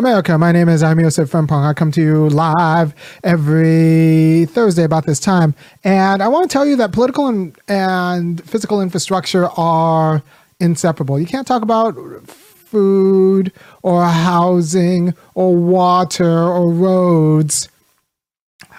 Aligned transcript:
America. 0.00 0.38
My 0.38 0.50
name 0.50 0.70
is 0.70 0.82
Irami 0.82 1.02
Osei-Frimpong. 1.02 1.62
I 1.62 1.74
come 1.74 1.92
to 1.92 2.00
you 2.00 2.30
live 2.30 2.94
every 3.22 4.46
Thursday 4.46 4.82
about 4.82 5.04
this 5.04 5.20
time. 5.20 5.54
And 5.84 6.22
I 6.22 6.28
want 6.28 6.48
to 6.48 6.52
tell 6.52 6.64
you 6.64 6.74
that 6.76 6.92
political 6.92 7.26
and, 7.26 7.54
and 7.68 8.42
physical 8.48 8.80
infrastructure 8.80 9.50
are 9.58 10.22
inseparable. 10.58 11.20
You 11.20 11.26
can't 11.26 11.46
talk 11.46 11.60
about 11.60 11.96
food 12.26 13.52
or 13.82 14.06
housing 14.06 15.12
or 15.34 15.54
water 15.54 16.48
or 16.48 16.70
roads 16.70 17.68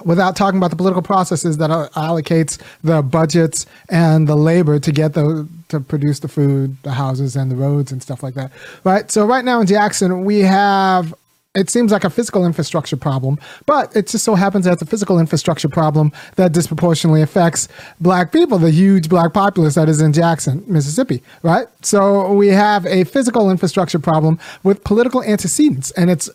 without 0.05 0.36
talking 0.36 0.57
about 0.57 0.70
the 0.70 0.75
political 0.75 1.02
processes 1.02 1.57
that 1.57 1.71
uh, 1.71 1.89
allocates 1.95 2.59
the 2.83 3.01
budgets 3.01 3.65
and 3.89 4.27
the 4.27 4.36
labor 4.36 4.79
to 4.79 4.91
get 4.91 5.13
the 5.13 5.47
to 5.70 5.79
produce 5.79 6.20
the 6.20 6.27
food, 6.27 6.75
the 6.83 6.91
houses, 6.91 7.36
and 7.36 7.50
the 7.50 7.55
roads 7.55 7.91
and 7.91 8.01
stuff 8.01 8.21
like 8.21 8.33
that. 8.33 8.51
Right. 8.83 9.09
So 9.09 9.25
right 9.25 9.45
now 9.45 9.61
in 9.61 9.68
Jackson, 9.68 10.25
we 10.25 10.39
have 10.39 11.14
it 11.54 11.69
seems 11.69 11.91
like 11.91 12.05
a 12.05 12.10
physical 12.10 12.46
infrastructure 12.46 12.96
problem, 12.96 13.37
but 13.65 13.93
it 13.96 14.07
just 14.07 14.24
so 14.24 14.36
happens 14.36 14.65
that 14.65 14.74
it's 14.74 14.82
a 14.82 14.86
physical 14.86 15.19
infrastructure 15.19 15.68
problem 15.68 16.11
that 16.38 16.54
disproportionately 16.54 17.21
affects 17.21 17.68
black 17.99 18.32
people, 18.32 18.57
the 18.57 18.71
huge 18.71 19.10
black 19.10 19.33
populace 19.33 19.75
that 19.75 19.89
is 19.89 19.99
in 19.99 20.13
Jackson, 20.13 20.63
Mississippi, 20.65 21.21
right? 21.43 21.68
So 21.82 22.32
we 22.32 22.47
have 22.49 22.86
a 22.86 23.04
physical 23.04 23.49
infrastructure 23.49 23.99
problem 23.99 24.39
with 24.63 24.83
political 24.86 25.21
antecedents, 25.24 25.91
and 25.91 26.10
it's 26.10 26.29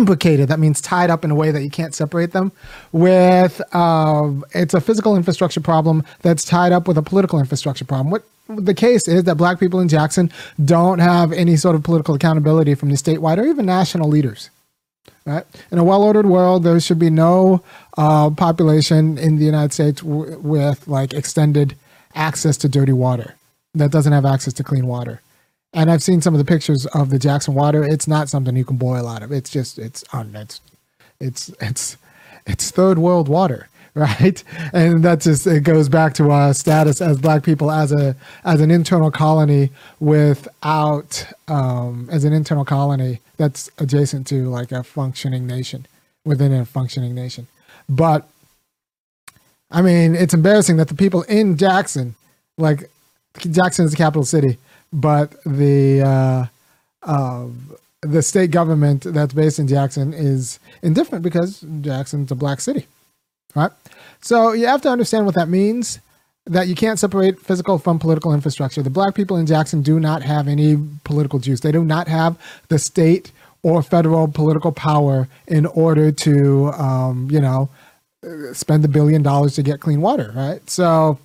implicated. 0.00 0.48
That 0.48 0.58
means 0.58 0.80
tied 0.80 1.10
up 1.10 1.24
in 1.24 1.30
a 1.30 1.34
way 1.34 1.50
that 1.50 1.62
you 1.62 1.70
can't 1.70 1.94
separate 1.94 2.32
them. 2.32 2.52
With 2.92 3.60
uh, 3.72 4.32
it's 4.52 4.74
a 4.74 4.80
physical 4.80 5.16
infrastructure 5.16 5.60
problem 5.60 6.04
that's 6.22 6.44
tied 6.44 6.72
up 6.72 6.88
with 6.88 6.98
a 6.98 7.02
political 7.02 7.38
infrastructure 7.38 7.84
problem. 7.84 8.10
What 8.10 8.24
the 8.48 8.74
case 8.74 9.06
is 9.06 9.24
that 9.24 9.36
black 9.36 9.60
people 9.60 9.78
in 9.78 9.88
Jackson 9.88 10.32
don't 10.64 10.98
have 10.98 11.32
any 11.32 11.56
sort 11.56 11.76
of 11.76 11.84
political 11.84 12.14
accountability 12.14 12.74
from 12.74 12.88
the 12.88 12.96
statewide 12.96 13.38
or 13.38 13.46
even 13.46 13.66
national 13.66 14.08
leaders. 14.08 14.50
Right? 15.26 15.44
In 15.70 15.78
a 15.78 15.84
well-ordered 15.84 16.26
world, 16.26 16.64
there 16.64 16.80
should 16.80 16.98
be 16.98 17.10
no 17.10 17.62
uh, 17.96 18.30
population 18.30 19.18
in 19.18 19.36
the 19.36 19.44
United 19.44 19.72
States 19.72 20.00
w- 20.00 20.38
with 20.38 20.88
like 20.88 21.12
extended 21.12 21.76
access 22.14 22.56
to 22.58 22.68
dirty 22.68 22.92
water 22.92 23.34
that 23.74 23.90
doesn't 23.90 24.12
have 24.12 24.24
access 24.24 24.54
to 24.54 24.64
clean 24.64 24.86
water 24.86 25.20
and 25.72 25.90
I've 25.90 26.02
seen 26.02 26.20
some 26.20 26.34
of 26.34 26.38
the 26.38 26.44
pictures 26.44 26.86
of 26.86 27.10
the 27.10 27.18
Jackson 27.18 27.54
water. 27.54 27.84
It's 27.84 28.08
not 28.08 28.28
something 28.28 28.56
you 28.56 28.64
can 28.64 28.76
boil 28.76 29.06
out 29.06 29.22
of. 29.22 29.32
It's 29.32 29.50
just 29.50 29.78
it's 29.78 30.04
on 30.12 30.34
it's 30.34 30.60
it's 31.20 31.50
it's 31.60 31.96
it's 32.46 32.70
third 32.70 32.98
world 32.98 33.28
water, 33.28 33.68
right? 33.94 34.42
And 34.72 35.04
that 35.04 35.20
just 35.20 35.46
it 35.46 35.62
goes 35.62 35.88
back 35.88 36.14
to 36.14 36.30
our 36.30 36.54
status 36.54 37.00
as 37.00 37.18
Black 37.18 37.44
people 37.44 37.70
as 37.70 37.92
a 37.92 38.16
as 38.44 38.60
an 38.60 38.70
internal 38.70 39.10
colony 39.10 39.70
without 40.00 41.26
um, 41.46 42.08
as 42.10 42.24
an 42.24 42.32
internal 42.32 42.64
colony 42.64 43.20
that's 43.36 43.70
adjacent 43.78 44.26
to 44.28 44.48
like 44.48 44.72
a 44.72 44.82
functioning 44.82 45.46
nation 45.46 45.86
within 46.24 46.52
a 46.52 46.64
functioning 46.64 47.14
nation. 47.14 47.46
But 47.88 48.28
I 49.70 49.82
mean, 49.82 50.16
it's 50.16 50.34
embarrassing 50.34 50.78
that 50.78 50.88
the 50.88 50.94
people 50.96 51.22
in 51.22 51.56
Jackson, 51.56 52.16
like 52.58 52.90
Jackson 53.38 53.84
is 53.84 53.92
the 53.92 53.96
capital 53.96 54.24
city 54.24 54.58
but 54.92 55.34
the 55.44 56.02
uh, 56.02 56.46
uh, 57.02 57.46
the 58.02 58.22
state 58.22 58.50
government 58.50 59.04
that's 59.04 59.34
based 59.34 59.58
in 59.58 59.68
Jackson 59.68 60.12
is 60.12 60.58
indifferent 60.82 61.22
because 61.22 61.64
Jackson's 61.80 62.30
a 62.30 62.34
black 62.34 62.60
city, 62.60 62.86
right? 63.54 63.70
So 64.20 64.52
you 64.52 64.66
have 64.66 64.82
to 64.82 64.88
understand 64.88 65.26
what 65.26 65.34
that 65.34 65.48
means. 65.48 66.00
That 66.46 66.68
you 66.68 66.74
can't 66.74 66.98
separate 66.98 67.38
physical 67.38 67.78
from 67.78 67.98
political 67.98 68.32
infrastructure. 68.32 68.82
The 68.82 68.90
black 68.90 69.14
people 69.14 69.36
in 69.36 69.46
Jackson 69.46 69.82
do 69.82 70.00
not 70.00 70.22
have 70.22 70.48
any 70.48 70.76
political 71.04 71.38
juice. 71.38 71.60
They 71.60 71.70
do 71.70 71.84
not 71.84 72.08
have 72.08 72.36
the 72.68 72.78
state 72.78 73.30
or 73.62 73.82
federal 73.82 74.26
political 74.26 74.72
power 74.72 75.28
in 75.46 75.66
order 75.66 76.10
to, 76.10 76.68
um, 76.72 77.28
you 77.30 77.40
know, 77.40 77.68
spend 78.52 78.84
a 78.84 78.88
billion 78.88 79.22
dollars 79.22 79.54
to 79.56 79.62
get 79.62 79.80
clean 79.80 80.00
water, 80.00 80.32
right? 80.34 80.68
So, 80.68 81.18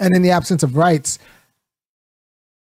and 0.00 0.14
in 0.14 0.22
the 0.22 0.30
absence 0.30 0.62
of 0.62 0.76
rights, 0.76 1.18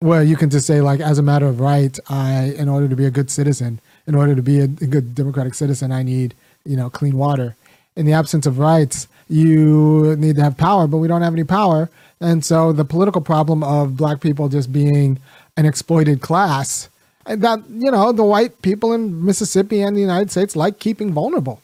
well, 0.00 0.22
you 0.22 0.36
can 0.36 0.50
just 0.50 0.66
say 0.66 0.80
like, 0.80 1.00
as 1.00 1.18
a 1.18 1.22
matter 1.22 1.46
of 1.46 1.60
right, 1.60 1.98
I, 2.08 2.54
in 2.56 2.68
order 2.68 2.88
to 2.88 2.96
be 2.96 3.06
a 3.06 3.10
good 3.10 3.30
citizen, 3.30 3.80
in 4.06 4.14
order 4.14 4.34
to 4.34 4.42
be 4.42 4.60
a, 4.60 4.64
a 4.64 4.66
good 4.66 5.14
democratic 5.14 5.54
citizen, 5.54 5.92
I 5.92 6.02
need, 6.02 6.34
you 6.64 6.76
know, 6.76 6.90
clean 6.90 7.16
water. 7.16 7.56
In 7.96 8.06
the 8.06 8.12
absence 8.12 8.46
of 8.46 8.58
rights, 8.58 9.08
you 9.28 10.14
need 10.16 10.36
to 10.36 10.42
have 10.42 10.56
power, 10.56 10.86
but 10.86 10.98
we 10.98 11.08
don't 11.08 11.22
have 11.22 11.32
any 11.32 11.44
power. 11.44 11.88
And 12.20 12.44
so 12.44 12.72
the 12.72 12.84
political 12.84 13.20
problem 13.20 13.62
of 13.62 13.96
black 13.96 14.20
people 14.20 14.48
just 14.48 14.72
being 14.72 15.18
an 15.56 15.66
exploited 15.66 16.20
class, 16.20 16.88
that, 17.24 17.62
you 17.70 17.90
know, 17.90 18.12
the 18.12 18.24
white 18.24 18.62
people 18.62 18.92
in 18.92 19.24
Mississippi 19.24 19.82
and 19.82 19.96
the 19.96 20.00
United 20.00 20.30
States 20.30 20.54
like 20.54 20.78
keeping 20.78 21.12
vulnerable. 21.12 21.60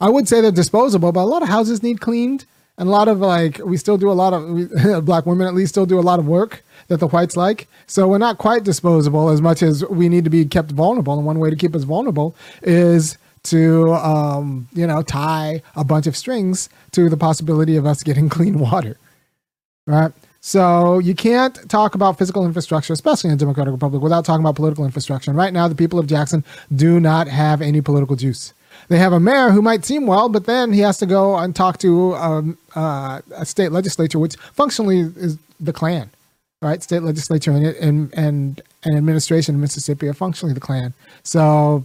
I 0.00 0.10
would 0.10 0.28
say 0.28 0.40
they're 0.40 0.52
disposable, 0.52 1.12
but 1.12 1.22
a 1.22 1.24
lot 1.24 1.42
of 1.42 1.48
houses 1.48 1.82
need 1.82 2.00
cleaned. 2.00 2.44
And 2.76 2.88
a 2.88 2.92
lot 2.92 3.08
of 3.08 3.20
like, 3.20 3.60
we 3.64 3.76
still 3.76 3.96
do 3.96 4.10
a 4.10 4.12
lot 4.12 4.32
of, 4.32 4.48
we, 4.48 4.66
black 5.00 5.26
women 5.26 5.46
at 5.46 5.54
least 5.54 5.70
still 5.70 5.86
do 5.86 5.98
a 5.98 6.02
lot 6.02 6.18
of 6.18 6.26
work 6.26 6.64
that 6.88 6.98
the 6.98 7.08
whites 7.08 7.36
like. 7.36 7.68
So 7.86 8.08
we're 8.08 8.18
not 8.18 8.38
quite 8.38 8.64
disposable 8.64 9.28
as 9.28 9.40
much 9.40 9.62
as 9.62 9.84
we 9.86 10.08
need 10.08 10.24
to 10.24 10.30
be 10.30 10.44
kept 10.44 10.72
vulnerable. 10.72 11.14
And 11.14 11.24
one 11.24 11.38
way 11.38 11.50
to 11.50 11.56
keep 11.56 11.74
us 11.74 11.84
vulnerable 11.84 12.34
is 12.62 13.16
to, 13.44 13.94
um, 13.94 14.68
you 14.72 14.86
know, 14.86 15.02
tie 15.02 15.62
a 15.76 15.84
bunch 15.84 16.06
of 16.06 16.16
strings 16.16 16.68
to 16.92 17.08
the 17.08 17.16
possibility 17.16 17.76
of 17.76 17.86
us 17.86 18.02
getting 18.02 18.28
clean 18.36 18.58
water, 18.58 18.98
right? 19.86 20.12
So 20.40 20.98
you 20.98 21.14
can't 21.14 21.70
talk 21.70 21.94
about 21.94 22.18
physical 22.18 22.44
infrastructure, 22.44 22.92
especially 22.92 23.30
in 23.30 23.34
a 23.34 23.38
democratic 23.38 23.72
republic, 23.72 24.02
without 24.02 24.26
talking 24.26 24.44
about 24.44 24.56
political 24.56 24.84
infrastructure. 24.84 25.30
And 25.30 25.38
right 25.38 25.52
now, 25.54 25.68
the 25.68 25.74
people 25.74 25.98
of 25.98 26.06
Jackson 26.06 26.44
do 26.74 27.00
not 27.00 27.28
have 27.28 27.62
any 27.62 27.80
political 27.80 28.14
juice. 28.14 28.52
They 28.88 28.98
have 28.98 29.12
a 29.12 29.20
mayor 29.20 29.50
who 29.50 29.62
might 29.62 29.84
seem 29.84 30.06
well, 30.06 30.28
but 30.28 30.46
then 30.46 30.72
he 30.72 30.80
has 30.80 30.98
to 30.98 31.06
go 31.06 31.36
and 31.36 31.54
talk 31.54 31.78
to 31.78 32.14
um, 32.14 32.58
uh, 32.74 33.20
a 33.34 33.44
state 33.44 33.72
legislature, 33.72 34.18
which 34.18 34.36
functionally 34.52 35.00
is 35.00 35.38
the 35.60 35.72
Klan 35.72 36.10
right? 36.64 36.82
State 36.82 37.02
legislature 37.02 37.52
and 37.52 37.66
and 38.14 38.62
and, 38.82 38.96
administration 38.96 39.54
in 39.54 39.60
Mississippi 39.60 40.08
are 40.08 40.14
functionally 40.14 40.54
the 40.54 40.60
Klan. 40.60 40.94
So 41.22 41.84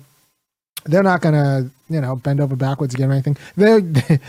they're 0.86 1.04
not 1.04 1.22
going 1.22 1.36
to 1.36 1.70
you 1.90 2.02
know 2.02 2.16
bend 2.16 2.40
over 2.40 2.56
backwards 2.56 2.94
again 2.96 3.10
or 3.10 3.14
anything. 3.14 3.38
They're, 3.56 3.82
they, 3.82 4.20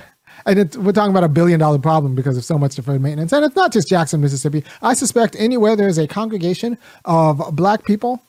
and 0.46 0.74
we're 0.76 0.92
talking 0.92 1.10
about 1.10 1.24
a 1.24 1.28
billion 1.28 1.58
dollar 1.58 1.78
problem 1.78 2.14
because 2.14 2.36
of 2.36 2.44
so 2.44 2.56
much 2.56 2.76
deferred 2.76 3.02
maintenance. 3.02 3.32
And 3.32 3.44
it's 3.44 3.56
not 3.56 3.72
just 3.72 3.88
Jackson, 3.88 4.20
Mississippi. 4.20 4.64
I 4.80 4.94
suspect 4.94 5.34
anywhere 5.38 5.74
there's 5.74 5.98
a 5.98 6.06
congregation 6.06 6.78
of 7.04 7.42
black 7.52 7.84
people, 7.84 8.22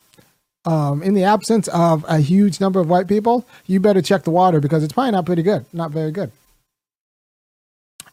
um, 0.68 1.02
in 1.02 1.14
the 1.14 1.24
absence 1.24 1.68
of 1.70 2.06
a 2.08 2.20
huge 2.20 2.60
number 2.60 2.80
of 2.80 2.90
white 2.90 3.08
people, 3.08 3.48
you 3.66 3.80
better 3.80 4.02
check 4.02 4.24
the 4.24 4.32
water 4.32 4.60
because 4.60 4.84
it's 4.84 4.94
probably 4.94 5.12
not 5.12 5.26
pretty 5.26 5.42
good, 5.42 5.66
not 5.72 5.92
very 5.92 6.12
good. 6.12 6.32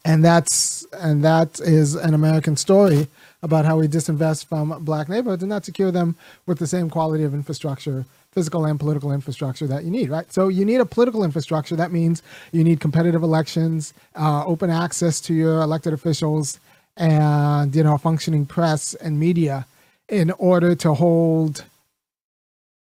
And 0.04 0.24
that's 0.24 0.86
and 0.92 1.24
that 1.24 1.60
is 1.60 1.94
an 1.94 2.14
American 2.14 2.56
story 2.56 3.08
about 3.42 3.64
how 3.64 3.78
we 3.78 3.88
disinvest 3.88 4.46
from 4.46 4.84
black 4.84 5.08
neighborhoods 5.08 5.42
and 5.42 5.50
not 5.50 5.64
secure 5.64 5.90
them 5.90 6.14
with 6.46 6.58
the 6.58 6.66
same 6.66 6.88
quality 6.88 7.24
of 7.24 7.34
infrastructure 7.34 8.04
physical 8.30 8.64
and 8.64 8.80
political 8.80 9.12
infrastructure 9.12 9.66
that 9.68 9.84
you 9.84 9.90
need, 9.90 10.10
right? 10.10 10.30
So 10.32 10.48
you 10.48 10.64
need 10.64 10.80
a 10.80 10.84
political 10.84 11.22
infrastructure. 11.22 11.76
That 11.76 11.92
means 11.92 12.20
you 12.50 12.64
need 12.64 12.80
competitive 12.80 13.22
elections, 13.22 13.94
uh, 14.16 14.44
open 14.44 14.70
access 14.70 15.20
to 15.22 15.34
your 15.34 15.60
elected 15.60 15.92
officials, 15.92 16.58
and 16.96 17.74
you 17.74 17.84
know, 17.84 17.96
functioning 17.96 18.44
press 18.44 18.94
and 18.94 19.20
media 19.20 19.66
in 20.08 20.32
order 20.32 20.74
to 20.74 20.94
hold, 20.94 21.64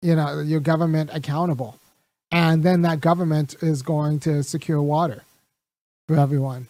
you 0.01 0.16
know, 0.16 0.39
your 0.39 0.59
government 0.59 1.09
accountable. 1.13 1.78
And 2.31 2.63
then 2.63 2.81
that 2.84 3.01
government 3.01 3.56
is 3.62 3.81
going 3.81 4.19
to 4.22 4.44
secure 4.44 4.81
water 4.81 5.23
for 6.07 6.17
everyone 6.17 6.67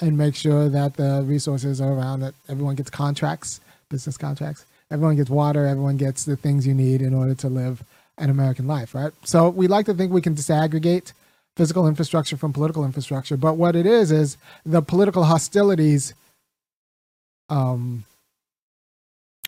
and 0.00 0.18
make 0.18 0.34
sure 0.34 0.68
that 0.68 0.96
the 0.96 1.22
resources 1.24 1.80
are 1.80 1.92
around 1.92 2.20
that 2.20 2.34
everyone 2.48 2.74
gets 2.74 2.90
contracts 2.90 3.60
business 3.88 4.16
contracts. 4.16 4.64
Everyone 4.90 5.16
gets 5.16 5.30
water. 5.30 5.66
Everyone 5.66 5.96
gets 5.96 6.24
the 6.24 6.36
things 6.36 6.66
you 6.66 6.74
need 6.74 7.02
in 7.02 7.14
order 7.14 7.34
to 7.34 7.48
live 7.48 7.82
an 8.18 8.30
american 8.30 8.66
life 8.66 8.94
right? 8.94 9.12
So 9.24 9.50
we 9.50 9.68
like 9.68 9.84
to 9.86 9.94
think 9.94 10.10
we 10.10 10.22
can 10.22 10.34
disaggregate 10.34 11.12
physical 11.54 11.86
infrastructure 11.86 12.36
from 12.36 12.52
political 12.52 12.84
infrastructure. 12.84 13.36
But 13.36 13.54
what 13.56 13.74
it 13.76 13.86
is 13.86 14.10
is 14.10 14.36
the 14.64 14.82
political 14.82 15.24
hostilities 15.24 16.14
um 17.48 18.04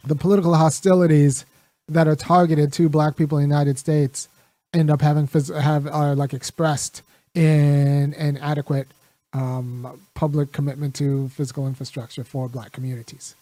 the 0.04 0.14
political 0.14 0.54
hostilities 0.54 1.44
that 1.88 2.06
are 2.06 2.16
targeted 2.16 2.72
to 2.72 2.88
black 2.88 3.16
people 3.16 3.38
in 3.38 3.48
the 3.48 3.54
united 3.54 3.78
states 3.78 4.28
end 4.74 4.90
up 4.90 5.00
having 5.00 5.26
have 5.60 5.86
are 5.86 6.14
like 6.14 6.34
expressed 6.34 7.02
in 7.34 8.14
an 8.14 8.36
adequate 8.38 8.88
um, 9.32 10.00
public 10.14 10.52
commitment 10.52 10.94
to 10.96 11.28
physical 11.30 11.66
infrastructure 11.66 12.24
for 12.24 12.48
Black 12.48 12.72
communities. 12.72 13.34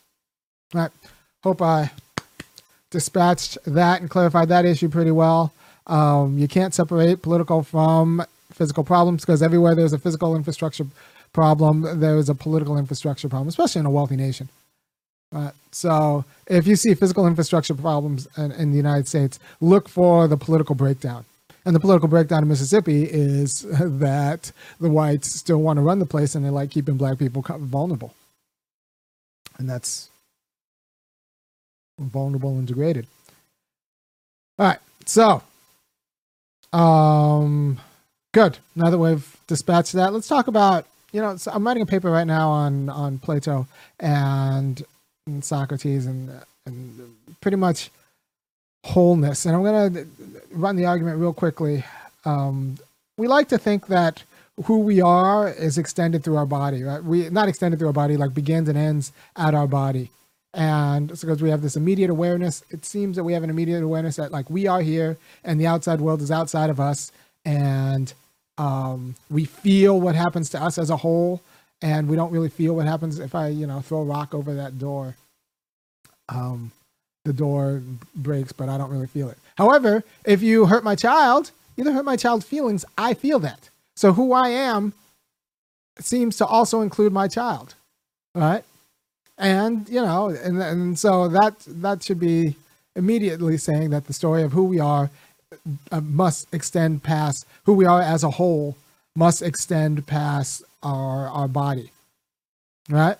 All 0.74 0.82
right. 0.82 0.90
Hope 1.42 1.62
I 1.62 1.90
dispatched 2.90 3.58
that 3.66 4.00
and 4.00 4.10
clarified 4.10 4.48
that 4.48 4.64
issue 4.64 4.88
pretty 4.88 5.10
well. 5.10 5.52
Um, 5.86 6.38
you 6.38 6.48
can't 6.48 6.74
separate 6.74 7.22
political 7.22 7.62
from 7.62 8.24
physical 8.52 8.82
problems 8.82 9.22
because 9.22 9.42
everywhere 9.42 9.74
there's 9.74 9.92
a 9.92 9.98
physical 9.98 10.34
infrastructure 10.34 10.86
problem, 11.32 12.00
there's 12.00 12.28
a 12.28 12.34
political 12.34 12.76
infrastructure 12.76 13.28
problem, 13.28 13.48
especially 13.48 13.80
in 13.80 13.86
a 13.86 13.90
wealthy 13.90 14.16
nation. 14.16 14.48
Right? 15.32 15.52
So 15.72 16.24
if 16.46 16.66
you 16.66 16.76
see 16.76 16.94
physical 16.94 17.26
infrastructure 17.26 17.74
problems 17.74 18.28
in, 18.36 18.52
in 18.52 18.70
the 18.70 18.76
United 18.76 19.08
States, 19.08 19.38
look 19.60 19.88
for 19.88 20.28
the 20.28 20.36
political 20.36 20.74
breakdown. 20.74 21.24
And 21.64 21.74
the 21.74 21.80
political 21.80 22.08
breakdown 22.08 22.42
in 22.42 22.48
Mississippi 22.48 23.04
is 23.04 23.60
that 23.80 24.52
the 24.80 24.88
whites 24.88 25.28
still 25.32 25.58
want 25.58 25.78
to 25.78 25.82
run 25.82 25.98
the 25.98 26.06
place 26.06 26.34
and 26.34 26.44
they 26.44 26.50
like 26.50 26.70
keeping 26.70 26.96
black 26.96 27.18
people 27.18 27.42
vulnerable. 27.42 28.14
And 29.58 29.68
that's 29.68 30.10
vulnerable 31.98 32.50
and 32.50 32.66
degraded. 32.66 33.06
All 34.58 34.66
right. 34.66 34.78
So, 35.06 35.42
um, 36.72 37.80
good. 38.32 38.58
Now 38.74 38.90
that 38.90 38.98
we've 38.98 39.36
dispatched 39.46 39.92
that, 39.94 40.12
let's 40.12 40.28
talk 40.28 40.46
about. 40.46 40.86
You 41.12 41.22
know, 41.22 41.36
so 41.36 41.50
I'm 41.52 41.66
writing 41.66 41.82
a 41.82 41.86
paper 41.86 42.10
right 42.10 42.26
now 42.26 42.50
on 42.50 42.88
on 42.90 43.18
Plato 43.18 43.66
and, 43.98 44.84
and 45.26 45.44
Socrates 45.44 46.06
and 46.06 46.30
and 46.66 47.16
pretty 47.40 47.56
much 47.56 47.90
wholeness. 48.84 49.44
And 49.46 49.56
I'm 49.56 49.92
to 49.94 50.06
run 50.52 50.76
the 50.76 50.86
argument 50.86 51.18
real 51.18 51.32
quickly. 51.32 51.84
Um, 52.24 52.78
we 53.18 53.28
like 53.28 53.48
to 53.48 53.58
think 53.58 53.88
that 53.88 54.22
who 54.64 54.78
we 54.78 55.00
are 55.00 55.48
is 55.48 55.78
extended 55.78 56.24
through 56.24 56.36
our 56.36 56.46
body, 56.46 56.82
right? 56.82 57.02
We 57.02 57.28
not 57.30 57.48
extended 57.48 57.78
through 57.78 57.88
our 57.88 57.92
body, 57.92 58.16
like 58.16 58.34
begins 58.34 58.68
and 58.68 58.78
ends 58.78 59.12
at 59.36 59.54
our 59.54 59.66
body. 59.66 60.10
And 60.54 61.10
it's 61.10 61.20
because 61.20 61.42
we 61.42 61.50
have 61.50 61.60
this 61.60 61.76
immediate 61.76 62.08
awareness. 62.08 62.64
It 62.70 62.84
seems 62.84 63.16
that 63.16 63.24
we 63.24 63.34
have 63.34 63.42
an 63.42 63.50
immediate 63.50 63.82
awareness 63.82 64.16
that 64.16 64.32
like 64.32 64.48
we 64.48 64.66
are 64.66 64.80
here 64.80 65.18
and 65.44 65.60
the 65.60 65.66
outside 65.66 66.00
world 66.00 66.22
is 66.22 66.30
outside 66.30 66.70
of 66.70 66.80
us. 66.80 67.12
And 67.44 68.12
um, 68.56 69.16
we 69.28 69.44
feel 69.44 70.00
what 70.00 70.14
happens 70.14 70.48
to 70.50 70.62
us 70.62 70.78
as 70.78 70.88
a 70.88 70.96
whole. 70.96 71.42
And 71.82 72.08
we 72.08 72.16
don't 72.16 72.32
really 72.32 72.48
feel 72.48 72.74
what 72.74 72.86
happens 72.86 73.18
if 73.18 73.34
I, 73.34 73.48
you 73.48 73.66
know, 73.66 73.80
throw 73.80 73.98
a 73.98 74.04
rock 74.04 74.34
over 74.34 74.54
that 74.54 74.78
door. 74.78 75.14
Um, 76.28 76.72
the 77.24 77.32
door 77.32 77.82
breaks, 78.14 78.52
but 78.52 78.68
I 78.68 78.78
don't 78.78 78.90
really 78.90 79.06
feel 79.06 79.28
it. 79.28 79.38
However, 79.56 80.04
if 80.24 80.42
you 80.42 80.66
hurt 80.66 80.84
my 80.84 80.94
child, 80.94 81.50
you 81.76 81.84
don't 81.84 81.94
hurt 81.94 82.04
my 82.04 82.16
child's 82.16 82.46
feelings. 82.46 82.84
I 82.96 83.14
feel 83.14 83.38
that. 83.40 83.68
So 83.96 84.12
who 84.12 84.32
I 84.32 84.48
am 84.48 84.92
seems 85.98 86.36
to 86.38 86.46
also 86.46 86.80
include 86.80 87.12
my 87.12 87.28
child, 87.28 87.74
right? 88.34 88.64
And 89.38 89.88
you 89.88 90.00
know, 90.00 90.28
and 90.28 90.62
and 90.62 90.98
so 90.98 91.28
that 91.28 91.54
that 91.66 92.02
should 92.02 92.20
be 92.20 92.56
immediately 92.94 93.58
saying 93.58 93.90
that 93.90 94.06
the 94.06 94.12
story 94.12 94.42
of 94.42 94.52
who 94.52 94.64
we 94.64 94.80
are 94.80 95.10
uh, 95.92 96.00
must 96.00 96.52
extend 96.54 97.02
past 97.02 97.46
who 97.64 97.74
we 97.74 97.84
are 97.84 98.00
as 98.00 98.24
a 98.24 98.30
whole, 98.30 98.76
must 99.16 99.42
extend 99.42 100.06
past 100.06 100.62
our 100.82 101.28
our 101.28 101.48
body, 101.48 101.90
right? 102.88 103.16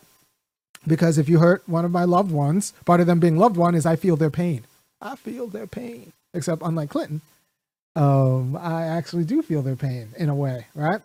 Because 0.87 1.19
if 1.19 1.29
you 1.29 1.39
hurt 1.39 1.69
one 1.69 1.85
of 1.85 1.91
my 1.91 2.05
loved 2.05 2.31
ones, 2.31 2.73
part 2.85 3.01
of 3.01 3.07
them 3.07 3.19
being 3.19 3.39
loved 3.39 3.57
one 3.57 3.75
is 3.75 3.87
I 3.87 3.97
feel 3.97 4.17
their 4.17 4.31
pain. 4.31 4.65
I 5.01 5.17
feel 5.17 5.49
their 5.49 5.67
pain. 5.67 6.13
Except 6.33 6.63
unlike 6.63 6.91
Clinton, 6.91 7.23
um, 7.97 8.57
I 8.57 8.85
actually 8.85 9.25
do 9.25 9.43
feel 9.43 9.63
their 9.63 9.77
pain 9.77 10.09
in 10.19 10.29
a 10.29 10.35
way, 10.35 10.67
right? 10.75 11.01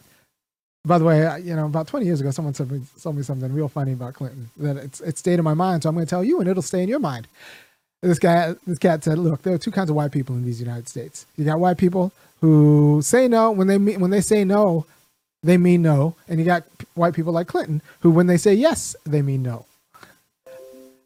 By 0.83 0.97
the 0.97 1.05
way, 1.05 1.41
you 1.41 1.55
know, 1.55 1.67
about 1.67 1.87
20 1.87 2.05
years 2.05 2.21
ago, 2.21 2.31
someone 2.31 2.53
told 2.53 2.71
me, 2.71 2.81
told 3.01 3.15
me 3.15 3.23
something 3.23 3.53
real 3.53 3.69
funny 3.69 3.93
about 3.93 4.15
Clinton 4.15 4.49
that 4.57 4.77
it's 4.77 4.99
it 4.99 5.17
stayed 5.17 5.39
in 5.39 5.45
my 5.45 5.53
mind. 5.53 5.83
So 5.83 5.89
I'm 5.89 5.95
going 5.95 6.05
to 6.05 6.09
tell 6.09 6.23
you, 6.23 6.39
and 6.39 6.49
it'll 6.49 6.63
stay 6.63 6.83
in 6.83 6.89
your 6.89 6.99
mind. 6.99 7.27
This 8.01 8.19
guy, 8.19 8.55
this 8.65 8.79
cat 8.79 9.03
said, 9.03 9.19
"Look, 9.19 9.43
there 9.43 9.53
are 9.53 9.59
two 9.59 9.71
kinds 9.71 9.89
of 9.91 9.95
white 9.95 10.11
people 10.11 10.35
in 10.35 10.43
these 10.43 10.59
United 10.59 10.89
States. 10.89 11.27
You 11.37 11.45
got 11.45 11.59
white 11.59 11.77
people 11.77 12.11
who 12.41 13.01
say 13.03 13.27
no 13.27 13.51
when 13.51 13.67
they 13.67 13.77
mean, 13.77 13.99
when 13.99 14.11
they 14.11 14.21
say 14.21 14.43
no, 14.43 14.85
they 15.43 15.57
mean 15.57 15.81
no, 15.81 16.15
and 16.27 16.39
you 16.39 16.45
got 16.45 16.63
white 16.95 17.13
people 17.13 17.33
like 17.33 17.47
Clinton 17.47 17.81
who, 18.01 18.11
when 18.11 18.27
they 18.27 18.37
say 18.37 18.53
yes, 18.53 18.95
they 19.05 19.21
mean 19.21 19.43
no." 19.43 19.65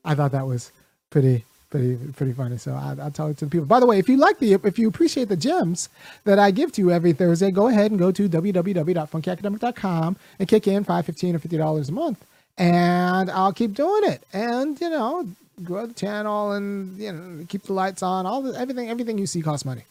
I 0.05 0.15
thought 0.15 0.31
that 0.31 0.47
was 0.47 0.71
pretty 1.09 1.45
pretty 1.69 1.97
pretty 2.13 2.33
funny. 2.33 2.57
So 2.57 2.73
I, 2.73 2.93
will 2.93 3.11
tell 3.11 3.27
it 3.27 3.37
to 3.39 3.45
the 3.45 3.51
people. 3.51 3.65
By 3.65 3.79
the 3.79 3.85
way, 3.85 3.99
if 3.99 4.07
you 4.07 4.17
like 4.17 4.39
the 4.39 4.53
if 4.53 4.79
you 4.79 4.87
appreciate 4.87 5.29
the 5.29 5.37
gems 5.37 5.89
that 6.23 6.39
I 6.39 6.51
give 6.51 6.71
to 6.73 6.81
you 6.81 6.91
every 6.91 7.13
Thursday, 7.13 7.51
go 7.51 7.67
ahead 7.67 7.91
and 7.91 7.99
go 7.99 8.11
to 8.11 8.29
www.funkyacademic.com 8.29 10.15
and 10.39 10.47
kick 10.47 10.67
in 10.67 10.83
five, 10.83 11.05
fifteen, 11.05 11.35
or 11.35 11.39
fifty 11.39 11.57
dollars 11.57 11.89
a 11.89 11.91
month, 11.91 12.23
and 12.57 13.29
I'll 13.29 13.53
keep 13.53 13.73
doing 13.73 14.03
it. 14.11 14.23
And 14.33 14.79
you 14.79 14.89
know, 14.89 15.27
grow 15.63 15.87
the 15.87 15.93
channel 15.93 16.51
and 16.53 16.97
you 16.97 17.11
know 17.11 17.45
keep 17.47 17.63
the 17.63 17.73
lights 17.73 18.03
on. 18.03 18.25
All 18.25 18.41
the 18.41 18.57
everything 18.59 18.89
everything 18.89 19.17
you 19.17 19.27
see 19.27 19.41
costs 19.41 19.65
money. 19.65 19.83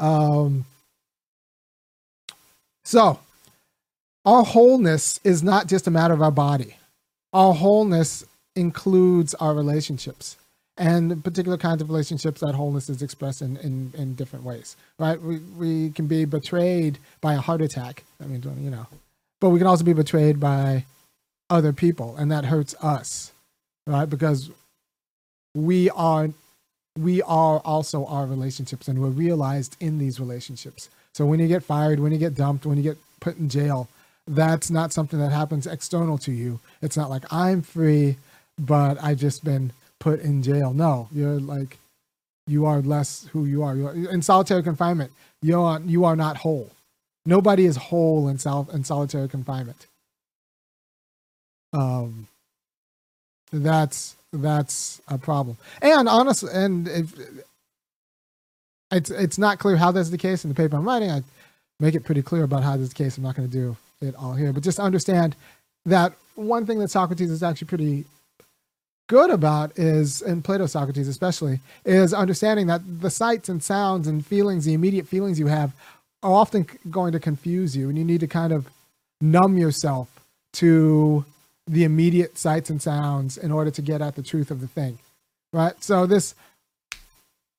Um. 0.00 0.64
So, 2.84 3.20
our 4.24 4.42
wholeness 4.42 5.20
is 5.22 5.42
not 5.42 5.68
just 5.68 5.86
a 5.86 5.90
matter 5.90 6.14
of 6.14 6.22
our 6.22 6.32
body. 6.32 6.76
Our 7.32 7.54
wholeness 7.54 8.24
includes 8.56 9.34
our 9.34 9.54
relationships 9.54 10.36
and 10.76 11.22
particular 11.22 11.58
kinds 11.58 11.82
of 11.82 11.90
relationships 11.90 12.40
that 12.40 12.54
wholeness 12.54 12.88
is 12.88 13.02
expressed 13.02 13.42
in, 13.42 13.58
in, 13.58 13.92
in 13.96 14.14
different 14.14 14.44
ways, 14.44 14.76
right? 14.98 15.20
We, 15.20 15.38
we 15.56 15.90
can 15.90 16.06
be 16.06 16.24
betrayed 16.24 16.98
by 17.20 17.34
a 17.34 17.40
heart 17.40 17.60
attack. 17.60 18.02
I 18.20 18.26
mean, 18.26 18.42
you 18.60 18.70
know, 18.70 18.86
but 19.40 19.50
we 19.50 19.58
can 19.58 19.66
also 19.66 19.84
be 19.84 19.92
betrayed 19.92 20.40
by 20.40 20.86
other 21.50 21.72
people 21.72 22.16
and 22.16 22.32
that 22.32 22.46
hurts 22.46 22.74
us, 22.82 23.32
right? 23.86 24.08
Because 24.08 24.50
we 25.54 25.90
are, 25.90 26.30
we 26.98 27.22
are 27.22 27.60
also 27.60 28.04
our 28.06 28.26
relationships 28.26 28.88
and 28.88 29.00
we're 29.00 29.08
realized 29.08 29.76
in 29.80 29.98
these 29.98 30.20
relationships. 30.20 30.90
So 31.14 31.26
when 31.26 31.40
you 31.40 31.48
get 31.48 31.62
fired, 31.62 32.00
when 32.00 32.12
you 32.12 32.18
get 32.18 32.34
dumped, 32.34 32.66
when 32.66 32.76
you 32.76 32.82
get 32.82 32.98
put 33.20 33.36
in 33.36 33.48
jail, 33.48 33.88
that's 34.26 34.70
not 34.70 34.92
something 34.92 35.18
that 35.18 35.32
happens 35.32 35.66
external 35.66 36.18
to 36.18 36.32
you. 36.32 36.60
It's 36.82 36.96
not 36.96 37.10
like 37.10 37.24
I'm 37.32 37.62
free 37.62 38.16
but 38.60 39.02
I've 39.02 39.18
just 39.18 39.42
been 39.42 39.72
put 39.98 40.20
in 40.20 40.42
jail. 40.42 40.72
No, 40.72 41.08
you're 41.12 41.40
like, 41.40 41.78
you 42.46 42.66
are 42.66 42.80
less 42.80 43.26
who 43.32 43.46
you 43.46 43.62
are. 43.62 43.74
You're, 43.74 44.10
in 44.10 44.22
solitary 44.22 44.62
confinement, 44.62 45.12
you 45.42 45.60
are 45.60 45.80
you 45.80 46.04
are 46.04 46.16
not 46.16 46.38
whole. 46.38 46.70
Nobody 47.24 47.64
is 47.64 47.76
whole 47.76 48.28
in 48.28 48.38
self 48.38 48.72
in 48.72 48.84
solitary 48.84 49.28
confinement. 49.28 49.86
Um, 51.72 52.26
that's 53.52 54.16
that's 54.32 55.00
a 55.08 55.18
problem. 55.18 55.56
And 55.82 56.08
honestly, 56.08 56.50
and 56.52 56.88
if 56.88 57.14
it's 58.90 59.10
it's 59.10 59.38
not 59.38 59.58
clear 59.58 59.76
how 59.76 59.90
that's 59.90 60.10
the 60.10 60.18
case 60.18 60.44
in 60.44 60.48
the 60.50 60.54
paper 60.54 60.76
I'm 60.76 60.86
writing, 60.86 61.10
I 61.10 61.22
make 61.78 61.94
it 61.94 62.04
pretty 62.04 62.22
clear 62.22 62.44
about 62.44 62.62
how 62.62 62.76
this 62.76 62.92
case. 62.92 63.16
I'm 63.16 63.24
not 63.24 63.36
going 63.36 63.48
to 63.48 63.52
do 63.52 63.76
it 64.00 64.14
all 64.16 64.34
here, 64.34 64.52
but 64.52 64.62
just 64.62 64.78
understand 64.78 65.36
that 65.86 66.12
one 66.34 66.66
thing 66.66 66.78
that 66.78 66.90
Socrates 66.90 67.30
is 67.30 67.42
actually 67.42 67.68
pretty 67.68 68.04
good 69.08 69.30
about 69.30 69.76
is, 69.76 70.22
in 70.22 70.40
Plato 70.40 70.66
Socrates 70.66 71.08
especially, 71.08 71.58
is 71.84 72.14
understanding 72.14 72.68
that 72.68 72.80
the 73.00 73.10
sights 73.10 73.48
and 73.48 73.62
sounds 73.62 74.06
and 74.06 74.24
feelings, 74.24 74.64
the 74.64 74.74
immediate 74.74 75.08
feelings 75.08 75.38
you 75.38 75.48
have, 75.48 75.72
are 76.22 76.32
often 76.32 76.66
going 76.90 77.12
to 77.12 77.18
confuse 77.18 77.76
you, 77.76 77.88
and 77.88 77.98
you 77.98 78.04
need 78.04 78.20
to 78.20 78.26
kind 78.26 78.52
of 78.52 78.68
numb 79.20 79.58
yourself 79.58 80.08
to 80.52 81.24
the 81.70 81.84
immediate 81.84 82.36
sights 82.36 82.68
and 82.68 82.82
sounds 82.82 83.38
in 83.38 83.52
order 83.52 83.70
to 83.70 83.82
get 83.82 84.02
at 84.02 84.16
the 84.16 84.22
truth 84.22 84.50
of 84.50 84.60
the 84.60 84.66
thing, 84.66 84.98
right? 85.52 85.82
So 85.82 86.04
this 86.04 86.34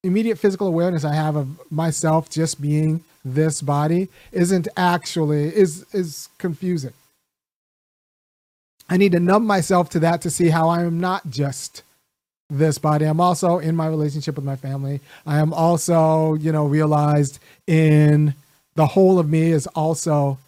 immediate 0.03 0.37
physical 0.37 0.67
awareness 0.67 1.05
I 1.05 1.13
have 1.13 1.35
of 1.35 1.71
myself 1.71 2.29
just 2.29 2.61
being 2.61 3.03
this 3.23 3.61
body 3.61 4.09
isn't 4.31 4.67
actually 4.75 5.55
is 5.55 5.85
is 5.93 6.27
confusing 6.39 6.93
I 8.91 8.97
need 8.97 9.13
to 9.13 9.21
numb 9.21 9.47
myself 9.47 9.89
to 9.91 9.99
that 9.99 10.21
to 10.23 10.29
see 10.29 10.49
how 10.49 10.67
I 10.67 10.81
am 10.83 10.99
not 10.99 11.29
just 11.29 11.83
this 12.49 12.77
body. 12.77 13.05
I'm 13.05 13.21
also 13.21 13.57
in 13.57 13.73
my 13.73 13.87
relationship 13.87 14.35
with 14.35 14.43
my 14.43 14.57
family. 14.57 14.99
I 15.25 15.39
am 15.39 15.53
also, 15.53 16.33
you 16.33 16.51
know, 16.51 16.65
realized 16.65 17.39
in 17.67 18.35
the 18.75 18.87
whole 18.87 19.17
of 19.17 19.29
me 19.29 19.51
is 19.51 19.65
also 19.67 20.39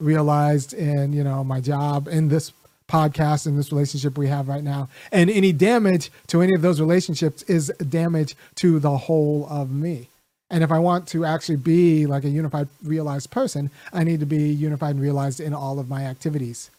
realized 0.00 0.72
in, 0.74 1.12
you 1.12 1.22
know, 1.22 1.44
my 1.44 1.60
job, 1.60 2.08
in 2.08 2.28
this 2.28 2.52
podcast, 2.88 3.46
and 3.46 3.58
this 3.58 3.72
relationship 3.72 4.18
we 4.18 4.28
have 4.28 4.48
right 4.48 4.64
now. 4.64 4.88
And 5.10 5.30
any 5.30 5.52
damage 5.52 6.10
to 6.28 6.42
any 6.42 6.54
of 6.54 6.62
those 6.62 6.80
relationships 6.80 7.42
is 7.44 7.68
damage 7.88 8.36
to 8.56 8.78
the 8.78 8.96
whole 8.96 9.46
of 9.50 9.70
me. 9.70 10.08
And 10.50 10.62
if 10.62 10.70
I 10.70 10.78
want 10.78 11.08
to 11.08 11.24
actually 11.24 11.56
be 11.56 12.06
like 12.06 12.24
a 12.24 12.28
unified, 12.28 12.68
realized 12.82 13.30
person, 13.30 13.70
I 13.92 14.04
need 14.04 14.20
to 14.20 14.26
be 14.26 14.44
unified 14.52 14.94
and 14.94 15.00
realized 15.00 15.40
in 15.40 15.54
all 15.54 15.78
of 15.78 15.88
my 15.88 16.04
activities 16.04 16.70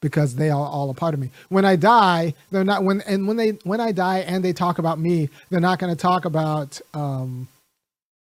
because 0.00 0.36
they 0.36 0.50
are 0.50 0.66
all 0.66 0.90
a 0.90 0.94
part 0.94 1.14
of 1.14 1.20
me. 1.20 1.30
When 1.48 1.64
I 1.64 1.76
die, 1.76 2.34
they're 2.50 2.64
not 2.64 2.84
when 2.84 3.00
and 3.02 3.28
when 3.28 3.36
they 3.36 3.50
when 3.64 3.80
I 3.80 3.92
die 3.92 4.20
and 4.20 4.44
they 4.44 4.52
talk 4.52 4.78
about 4.78 4.98
me, 4.98 5.28
they're 5.50 5.60
not 5.60 5.78
going 5.78 5.94
to 5.94 6.00
talk 6.00 6.24
about 6.24 6.80
um, 6.94 7.48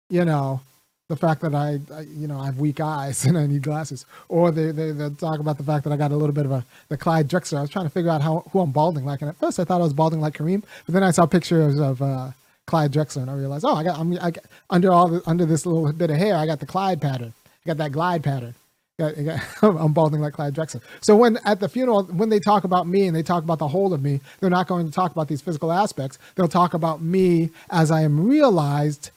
you 0.09 0.25
know, 0.25 0.62
the 1.10 1.16
fact 1.16 1.42
that 1.42 1.56
I, 1.56 1.80
I, 1.94 2.02
you 2.02 2.28
know 2.28 2.40
I 2.40 2.46
have 2.46 2.60
weak 2.60 2.80
eyes 2.80 3.26
and 3.28 3.38
I 3.38 3.48
need 3.48 3.64
glasses, 3.64 4.06
or 4.30 4.52
they, 4.52 4.72
they 4.72 4.92
they 4.92 5.10
talk 5.12 5.40
about 5.40 5.58
the 5.58 5.64
fact 5.64 5.84
that 5.86 5.94
I 5.94 5.98
got 5.98 6.12
a 6.12 6.18
little 6.18 6.34
bit 6.34 6.46
of 6.46 6.52
a 6.52 6.66
the 6.90 6.98
Clyde 6.98 7.30
Drexler. 7.30 7.60
I 7.60 7.62
was 7.62 7.70
trying 7.70 7.86
to 7.86 7.92
figure 7.92 8.12
out 8.12 8.22
how 8.22 8.44
who 8.52 8.60
I'm 8.60 8.72
balding 8.72 9.06
like, 9.06 9.22
and 9.22 9.30
at 9.30 9.38
first 9.38 9.60
I 9.60 9.64
thought 9.64 9.82
I 9.82 9.84
was 9.84 9.94
balding 9.94 10.22
like 10.22 10.38
Kareem, 10.38 10.64
but 10.86 10.94
then 10.94 11.04
I 11.04 11.12
saw 11.12 11.26
pictures 11.26 11.80
of 11.80 12.02
uh, 12.02 12.32
Clyde 12.66 12.92
Drexler 12.92 13.22
and 13.24 13.32
I 13.32 13.36
realized, 13.36 13.66
oh, 13.66 13.76
I 13.76 13.84
got 13.84 14.00
I'm 14.00 14.14
I 14.22 14.32
got, 14.32 14.46
under 14.70 14.92
all 14.92 15.08
the, 15.08 15.22
under 15.26 15.46
this 15.46 15.66
little 15.66 15.92
bit 15.94 16.10
of 16.10 16.18
hair, 16.18 16.36
I 16.36 16.46
got 16.46 16.60
the 16.60 16.66
Clyde 16.66 17.02
pattern. 17.02 17.34
I 17.66 17.68
got 17.68 17.78
that 17.78 17.92
glide 17.92 18.24
pattern 18.24 18.56
I'm 19.62 19.94
balding 19.94 20.22
like 20.22 20.34
Clyde 20.34 20.56
Drexler. 20.56 20.82
So 21.02 21.16
when 21.16 21.38
at 21.46 21.60
the 21.60 21.70
funeral, 21.70 22.06
when 22.06 22.30
they 22.30 22.40
talk 22.40 22.64
about 22.64 22.88
me 22.88 23.06
and 23.06 23.16
they 23.16 23.22
talk 23.22 23.44
about 23.44 23.60
the 23.60 23.68
whole 23.68 23.94
of 23.94 24.02
me, 24.02 24.22
they're 24.40 24.50
not 24.50 24.68
going 24.68 24.88
to 24.88 24.92
talk 24.92 25.12
about 25.12 25.28
these 25.28 25.40
physical 25.40 25.72
aspects. 25.72 26.18
They'll 26.34 26.48
talk 26.48 26.74
about 26.74 27.02
me 27.02 27.52
as 27.70 27.92
I 27.92 28.02
am 28.02 28.28
realized 28.28 29.12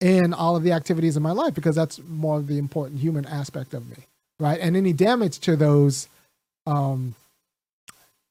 in 0.00 0.34
all 0.34 0.56
of 0.56 0.62
the 0.62 0.72
activities 0.72 1.16
of 1.16 1.22
my 1.22 1.32
life 1.32 1.54
because 1.54 1.76
that's 1.76 2.00
more 2.08 2.38
of 2.38 2.46
the 2.46 2.58
important 2.58 3.00
human 3.00 3.24
aspect 3.26 3.74
of 3.74 3.88
me, 3.88 3.96
right? 4.38 4.60
And 4.60 4.76
any 4.76 4.92
damage 4.92 5.38
to 5.40 5.56
those, 5.56 6.08
um, 6.66 7.14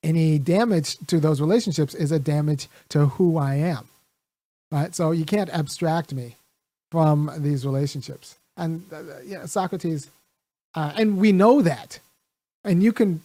any 0.04 0.38
damage 0.38 0.98
to 1.08 1.20
those 1.20 1.42
relationships 1.42 1.96
is 1.96 2.12
a 2.12 2.20
damage 2.20 2.68
to 2.90 3.08
who 3.08 3.38
I 3.38 3.56
am, 3.56 3.88
right? 4.72 4.94
So 4.94 5.12
you 5.12 5.26
can't 5.26 5.50
abstract 5.50 6.14
me 6.14 6.36
from 6.92 7.32
these 7.38 7.66
relationships. 7.66 8.36
And 8.58 8.86
uh, 8.94 9.20
you 9.26 9.38
know, 9.38 9.46
Socrates 9.48 10.10
uh, 10.76 10.92
and 10.96 11.18
we 11.18 11.32
know 11.32 11.62
that. 11.62 12.00
And 12.64 12.84
you 12.84 12.92
can, 12.92 13.22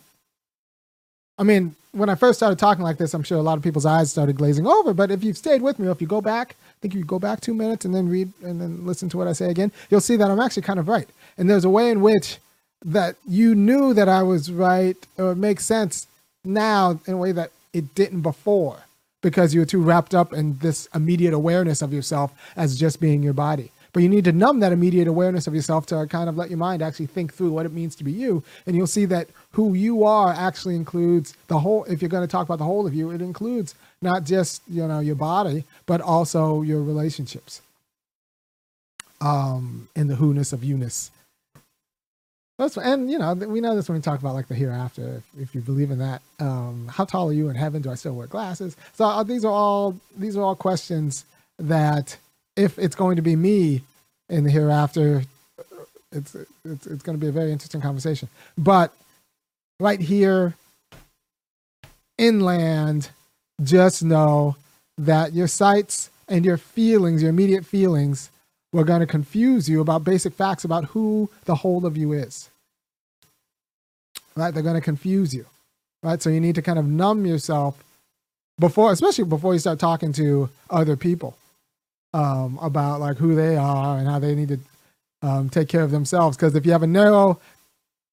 I 1.38 1.42
mean, 1.42 1.74
when 1.92 2.08
I 2.08 2.14
first 2.14 2.38
started 2.38 2.58
talking 2.58 2.84
like 2.84 2.98
this, 2.98 3.12
I'm 3.12 3.22
sure 3.22 3.38
a 3.38 3.42
lot 3.42 3.58
of 3.58 3.64
people's 3.64 3.86
eyes 3.86 4.10
started 4.10 4.36
glazing 4.36 4.66
over. 4.66 4.94
But 4.94 5.10
if 5.10 5.24
you've 5.24 5.36
stayed 5.36 5.62
with 5.62 5.78
me, 5.78 5.88
or 5.88 5.90
if 5.90 6.00
you 6.00 6.06
go 6.06 6.20
back, 6.20 6.56
Think 6.80 6.94
you 6.94 7.04
go 7.04 7.18
back 7.18 7.40
two 7.40 7.54
minutes 7.54 7.84
and 7.84 7.94
then 7.94 8.08
read 8.08 8.32
and 8.42 8.60
then 8.60 8.86
listen 8.86 9.08
to 9.10 9.18
what 9.18 9.28
I 9.28 9.32
say 9.32 9.50
again, 9.50 9.70
you'll 9.90 10.00
see 10.00 10.16
that 10.16 10.30
I'm 10.30 10.40
actually 10.40 10.62
kind 10.62 10.78
of 10.78 10.88
right. 10.88 11.08
And 11.36 11.48
there's 11.48 11.64
a 11.64 11.70
way 11.70 11.90
in 11.90 12.00
which 12.00 12.38
that 12.84 13.16
you 13.26 13.54
knew 13.54 13.92
that 13.94 14.08
I 14.08 14.22
was 14.22 14.50
right, 14.50 14.96
or 15.18 15.32
it 15.32 15.36
makes 15.36 15.66
sense 15.66 16.06
now 16.44 16.98
in 17.06 17.14
a 17.14 17.18
way 17.18 17.32
that 17.32 17.50
it 17.72 17.94
didn't 17.94 18.22
before 18.22 18.84
because 19.22 19.52
you 19.52 19.60
were 19.60 19.66
too 19.66 19.82
wrapped 19.82 20.14
up 20.14 20.32
in 20.32 20.56
this 20.58 20.88
immediate 20.94 21.34
awareness 21.34 21.82
of 21.82 21.92
yourself 21.92 22.32
as 22.56 22.78
just 22.78 23.00
being 23.00 23.22
your 23.22 23.34
body. 23.34 23.70
But 23.92 24.02
you 24.02 24.08
need 24.08 24.24
to 24.24 24.32
numb 24.32 24.60
that 24.60 24.72
immediate 24.72 25.08
awareness 25.08 25.46
of 25.46 25.54
yourself 25.54 25.84
to 25.86 26.06
kind 26.06 26.28
of 26.28 26.36
let 26.36 26.48
your 26.48 26.58
mind 26.58 26.80
actually 26.80 27.06
think 27.06 27.34
through 27.34 27.50
what 27.50 27.66
it 27.66 27.72
means 27.72 27.96
to 27.96 28.04
be 28.04 28.12
you. 28.12 28.42
And 28.66 28.76
you'll 28.76 28.86
see 28.86 29.04
that 29.06 29.28
who 29.52 29.74
you 29.74 30.04
are 30.04 30.32
actually 30.32 30.76
includes 30.76 31.34
the 31.48 31.58
whole, 31.58 31.84
if 31.84 32.00
you're 32.00 32.08
going 32.08 32.26
to 32.26 32.30
talk 32.30 32.46
about 32.46 32.58
the 32.58 32.64
whole 32.64 32.86
of 32.86 32.94
you, 32.94 33.10
it 33.10 33.20
includes 33.20 33.74
not 34.02 34.24
just, 34.24 34.62
you 34.68 34.86
know, 34.86 35.00
your 35.00 35.16
body, 35.16 35.64
but 35.86 36.00
also 36.00 36.62
your 36.62 36.82
relationships. 36.82 37.62
Um, 39.22 39.90
in 39.94 40.06
the 40.06 40.14
who-ness 40.16 40.54
of 40.54 40.64
you-ness. 40.64 41.10
That's, 42.56 42.78
and 42.78 43.10
you 43.10 43.18
know 43.18 43.34
we 43.34 43.60
know 43.60 43.74
this 43.74 43.88
when 43.88 43.96
we 43.96 44.02
talk 44.02 44.20
about 44.20 44.34
like 44.34 44.48
the 44.48 44.54
hereafter. 44.54 45.22
If, 45.34 45.42
if 45.42 45.54
you 45.54 45.60
believe 45.60 45.90
in 45.90 45.98
that, 45.98 46.22
um, 46.38 46.88
how 46.90 47.04
tall 47.04 47.28
are 47.28 47.32
you 47.34 47.50
in 47.50 47.54
heaven? 47.54 47.82
Do 47.82 47.90
I 47.90 47.96
still 47.96 48.14
wear 48.14 48.26
glasses? 48.26 48.76
So 48.94 49.04
uh, 49.04 49.22
these 49.22 49.44
are 49.44 49.52
all 49.52 49.98
these 50.16 50.38
are 50.38 50.42
all 50.42 50.54
questions 50.54 51.26
that 51.58 52.16
if 52.56 52.78
it's 52.78 52.94
going 52.94 53.16
to 53.16 53.22
be 53.22 53.36
me 53.36 53.82
in 54.28 54.44
the 54.44 54.50
hereafter, 54.50 55.24
it's 56.12 56.34
it's, 56.64 56.86
it's 56.86 57.02
going 57.02 57.18
to 57.18 57.20
be 57.20 57.28
a 57.28 57.32
very 57.32 57.52
interesting 57.52 57.80
conversation. 57.80 58.28
But 58.56 58.92
right 59.78 60.00
here, 60.00 60.54
inland, 62.18 63.10
just 63.62 64.02
know 64.02 64.56
that 64.98 65.32
your 65.32 65.48
sights 65.48 66.10
and 66.28 66.44
your 66.44 66.56
feelings, 66.56 67.22
your 67.22 67.30
immediate 67.30 67.64
feelings, 67.64 68.30
were 68.72 68.84
going 68.84 69.00
to 69.00 69.06
confuse 69.06 69.68
you 69.68 69.80
about 69.80 70.04
basic 70.04 70.32
facts 70.32 70.64
about 70.64 70.84
who 70.86 71.28
the 71.44 71.56
whole 71.56 71.84
of 71.84 71.96
you 71.96 72.12
is. 72.12 72.50
Right? 74.36 74.54
They're 74.54 74.62
going 74.62 74.76
to 74.76 74.80
confuse 74.80 75.34
you. 75.34 75.46
Right? 76.02 76.22
So 76.22 76.30
you 76.30 76.40
need 76.40 76.54
to 76.54 76.62
kind 76.62 76.78
of 76.78 76.86
numb 76.86 77.26
yourself 77.26 77.82
before, 78.58 78.92
especially 78.92 79.24
before 79.24 79.54
you 79.54 79.58
start 79.58 79.78
talking 79.78 80.12
to 80.14 80.50
other 80.68 80.96
people 80.96 81.36
um, 82.14 82.58
about 82.62 83.00
like 83.00 83.16
who 83.16 83.34
they 83.34 83.56
are 83.56 83.98
and 83.98 84.06
how 84.06 84.18
they 84.18 84.34
need 84.34 84.48
to 84.48 84.58
um, 85.22 85.50
take 85.50 85.68
care 85.68 85.82
of 85.82 85.90
themselves. 85.90 86.36
Because 86.36 86.54
if 86.54 86.64
you 86.64 86.72
have 86.72 86.82
a 86.82 86.86
narrow 86.86 87.40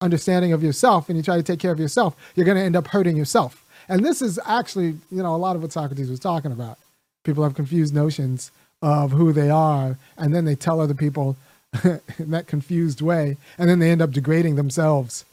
understanding 0.01 0.53
of 0.53 0.63
yourself 0.63 1.09
and 1.09 1.17
you 1.17 1.23
try 1.23 1.37
to 1.37 1.43
take 1.43 1.59
care 1.59 1.71
of 1.71 1.79
yourself, 1.79 2.15
you're 2.35 2.45
going 2.45 2.57
to 2.57 2.63
end 2.63 2.75
up 2.75 2.87
hurting 2.87 3.15
yourself. 3.15 3.63
And 3.89 4.03
this 4.03 4.21
is 4.21 4.39
actually, 4.45 4.97
you 5.11 5.23
know, 5.23 5.35
a 5.35 5.37
lot 5.37 5.55
of 5.55 5.61
what 5.61 5.71
Socrates 5.71 6.09
was 6.09 6.19
talking 6.19 6.51
about. 6.51 6.77
People 7.23 7.43
have 7.43 7.55
confused 7.55 7.93
notions 7.93 8.51
of 8.81 9.11
who 9.11 9.33
they 9.33 9.49
are, 9.49 9.97
and 10.17 10.33
then 10.33 10.45
they 10.45 10.55
tell 10.55 10.79
other 10.79 10.93
people 10.93 11.35
in 11.83 12.31
that 12.31 12.47
confused 12.47 13.01
way, 13.01 13.37
and 13.57 13.69
then 13.69 13.79
they 13.79 13.91
end 13.91 14.01
up 14.01 14.11
degrading 14.11 14.55
themselves, 14.55 15.25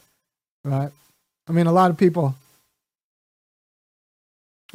right? 0.63 0.91
I 1.47 1.51
mean, 1.51 1.67
a 1.67 1.71
lot 1.71 1.91
of 1.91 1.97
people 1.97 2.35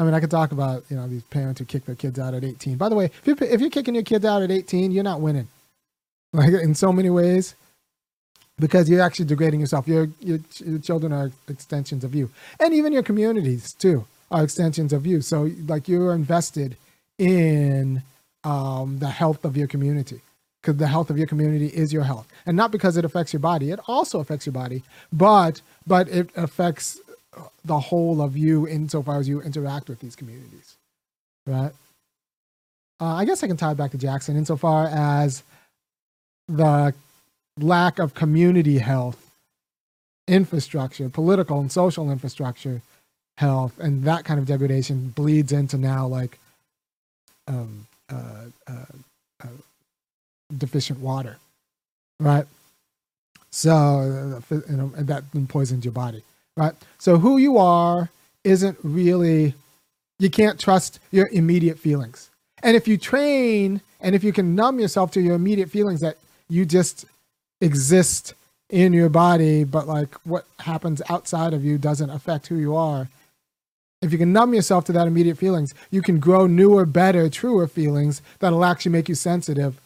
I 0.00 0.02
mean, 0.02 0.14
I 0.14 0.20
could 0.20 0.30
talk 0.30 0.50
about 0.50 0.84
you 0.88 0.96
know 0.96 1.06
these 1.06 1.22
parents 1.24 1.58
who 1.58 1.66
kick 1.66 1.84
their 1.84 1.94
kids 1.94 2.18
out 2.18 2.32
at 2.32 2.42
18. 2.42 2.78
By 2.78 2.88
the 2.88 2.94
way, 2.94 3.06
if 3.06 3.26
you're, 3.26 3.36
if 3.42 3.60
you're 3.60 3.68
kicking 3.68 3.94
your 3.94 4.02
kids 4.02 4.24
out 4.24 4.40
at 4.40 4.50
18, 4.50 4.92
you're 4.92 5.04
not 5.04 5.20
winning, 5.20 5.48
like 6.32 6.48
in 6.48 6.74
so 6.74 6.90
many 6.90 7.10
ways, 7.10 7.54
because 8.60 8.88
you're 8.88 9.02
actually 9.02 9.26
degrading 9.26 9.60
yourself. 9.60 9.88
Your 9.88 10.08
your, 10.20 10.40
your 10.64 10.78
children 10.78 11.12
are 11.12 11.32
extensions 11.48 12.04
of 12.04 12.14
you, 12.14 12.30
and 12.60 12.74
even 12.74 12.92
your 12.92 13.02
communities 13.02 13.72
too 13.72 14.06
are 14.30 14.44
extensions 14.44 14.92
of 14.92 15.06
you. 15.06 15.20
So 15.22 15.50
like 15.66 15.88
you're 15.88 16.14
invested 16.14 16.76
in 17.18 18.02
um, 18.44 19.00
the 19.00 19.10
health 19.10 19.44
of 19.44 19.56
your 19.56 19.66
community 19.66 20.20
because 20.62 20.76
the 20.76 20.86
health 20.86 21.10
of 21.10 21.18
your 21.18 21.26
community 21.26 21.68
is 21.68 21.92
your 21.92 22.04
health 22.04 22.28
and 22.46 22.56
not 22.56 22.70
because 22.70 22.96
it 22.96 23.04
affects 23.04 23.32
your 23.32 23.40
body 23.40 23.70
it 23.70 23.80
also 23.86 24.20
affects 24.20 24.46
your 24.46 24.52
body 24.52 24.82
but 25.12 25.60
but 25.86 26.08
it 26.08 26.30
affects 26.36 26.98
the 27.64 27.78
whole 27.78 28.20
of 28.20 28.36
you 28.36 28.66
insofar 28.66 29.18
as 29.18 29.28
you 29.28 29.40
interact 29.40 29.88
with 29.88 30.00
these 30.00 30.16
communities, 30.16 30.76
right? 31.46 31.72
Uh, 33.00 33.14
I 33.14 33.24
guess 33.24 33.42
I 33.42 33.46
can 33.46 33.56
tie 33.56 33.72
it 33.72 33.76
back 33.76 33.92
to 33.92 33.98
Jackson 33.98 34.36
insofar 34.36 34.86
as 34.88 35.42
the 36.48 36.94
lack 37.58 37.98
of 37.98 38.14
community 38.14 38.78
health 38.78 39.30
infrastructure, 40.28 41.08
political 41.08 41.58
and 41.60 41.72
social 41.72 42.10
infrastructure 42.10 42.82
health, 43.38 43.78
and 43.78 44.04
that 44.04 44.24
kind 44.24 44.38
of 44.38 44.46
degradation 44.46 45.08
bleeds 45.08 45.50
into 45.50 45.76
now 45.76 46.06
like 46.06 46.38
um, 47.48 47.86
uh, 48.08 48.44
uh, 48.68 48.84
uh 49.42 49.48
deficient 50.56 51.00
water, 51.00 51.36
right? 52.20 52.46
So 53.50 54.40
uh, 54.50 54.60
know, 54.76 54.92
that 54.96 55.24
poisons 55.48 55.84
your 55.84 55.92
body 55.92 56.22
right? 56.60 56.74
So 56.98 57.18
who 57.18 57.38
you 57.38 57.58
are 57.58 58.10
isn't 58.44 58.78
really, 58.82 59.54
you 60.18 60.30
can't 60.30 60.60
trust 60.60 60.98
your 61.10 61.28
immediate 61.28 61.78
feelings. 61.78 62.30
And 62.62 62.76
if 62.76 62.86
you 62.86 62.98
train 62.98 63.80
and 64.00 64.14
if 64.14 64.22
you 64.22 64.32
can 64.32 64.54
numb 64.54 64.78
yourself 64.78 65.10
to 65.12 65.20
your 65.20 65.34
immediate 65.34 65.70
feelings 65.70 66.00
that 66.00 66.18
you 66.48 66.64
just 66.64 67.06
exist 67.60 68.34
in 68.68 68.92
your 68.92 69.08
body, 69.08 69.64
but 69.64 69.86
like 69.86 70.14
what 70.24 70.46
happens 70.60 71.02
outside 71.08 71.52
of 71.52 71.64
you 71.64 71.78
doesn't 71.78 72.10
affect 72.10 72.46
who 72.46 72.56
you 72.56 72.76
are. 72.76 73.08
If 74.02 74.12
you 74.12 74.18
can 74.18 74.32
numb 74.32 74.54
yourself 74.54 74.84
to 74.86 74.92
that 74.92 75.06
immediate 75.06 75.36
feelings, 75.36 75.74
you 75.90 76.00
can 76.00 76.20
grow 76.20 76.46
newer, 76.46 76.86
better, 76.86 77.28
truer 77.28 77.66
feelings 77.66 78.22
that'll 78.38 78.64
actually 78.64 78.92
make 78.92 79.08
you 79.08 79.14
sensitive 79.14 79.78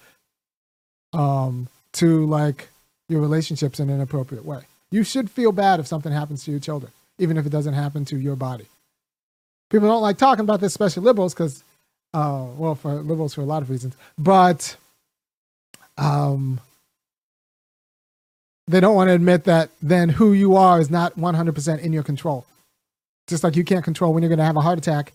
um, 1.12 1.68
to 1.94 2.26
like 2.26 2.68
your 3.08 3.20
relationships 3.20 3.80
in 3.80 3.90
an 3.90 4.00
appropriate 4.00 4.44
way. 4.44 4.62
You 4.90 5.02
should 5.02 5.30
feel 5.30 5.50
bad 5.50 5.80
if 5.80 5.86
something 5.86 6.12
happens 6.12 6.44
to 6.44 6.50
your 6.52 6.60
children, 6.60 6.92
even 7.18 7.36
if 7.36 7.46
it 7.46 7.50
doesn't 7.50 7.74
happen 7.74 8.04
to 8.06 8.16
your 8.16 8.36
body. 8.36 8.66
People 9.70 9.88
don't 9.88 10.02
like 10.02 10.18
talking 10.18 10.44
about 10.44 10.60
this, 10.60 10.72
especially 10.72 11.02
liberals, 11.02 11.34
because, 11.34 11.64
uh, 12.12 12.46
well, 12.56 12.76
for 12.76 12.94
liberals 12.94 13.34
for 13.34 13.40
a 13.40 13.46
lot 13.46 13.62
of 13.62 13.70
reasons, 13.70 13.96
but 14.16 14.76
um, 15.98 16.60
they 18.66 18.80
don't 18.80 18.94
want 18.94 19.09
to 19.09 19.14
admit 19.14 19.44
that 19.44 19.71
then 19.83 20.09
who 20.09 20.33
you 20.33 20.56
are 20.56 20.80
is 20.80 20.90
not 20.90 21.16
100% 21.16 21.78
in 21.80 21.92
your 21.92 22.02
control. 22.02 22.47
Just 23.26 23.44
like 23.44 23.56
you 23.56 23.64
can't 23.64 23.85
control 23.85 24.12
when 24.12 24.23
you're 24.23 24.28
going 24.28 24.38
to 24.38 24.44
have 24.44 24.56
a 24.56 24.61
heart 24.61 24.78
attack 24.78 25.12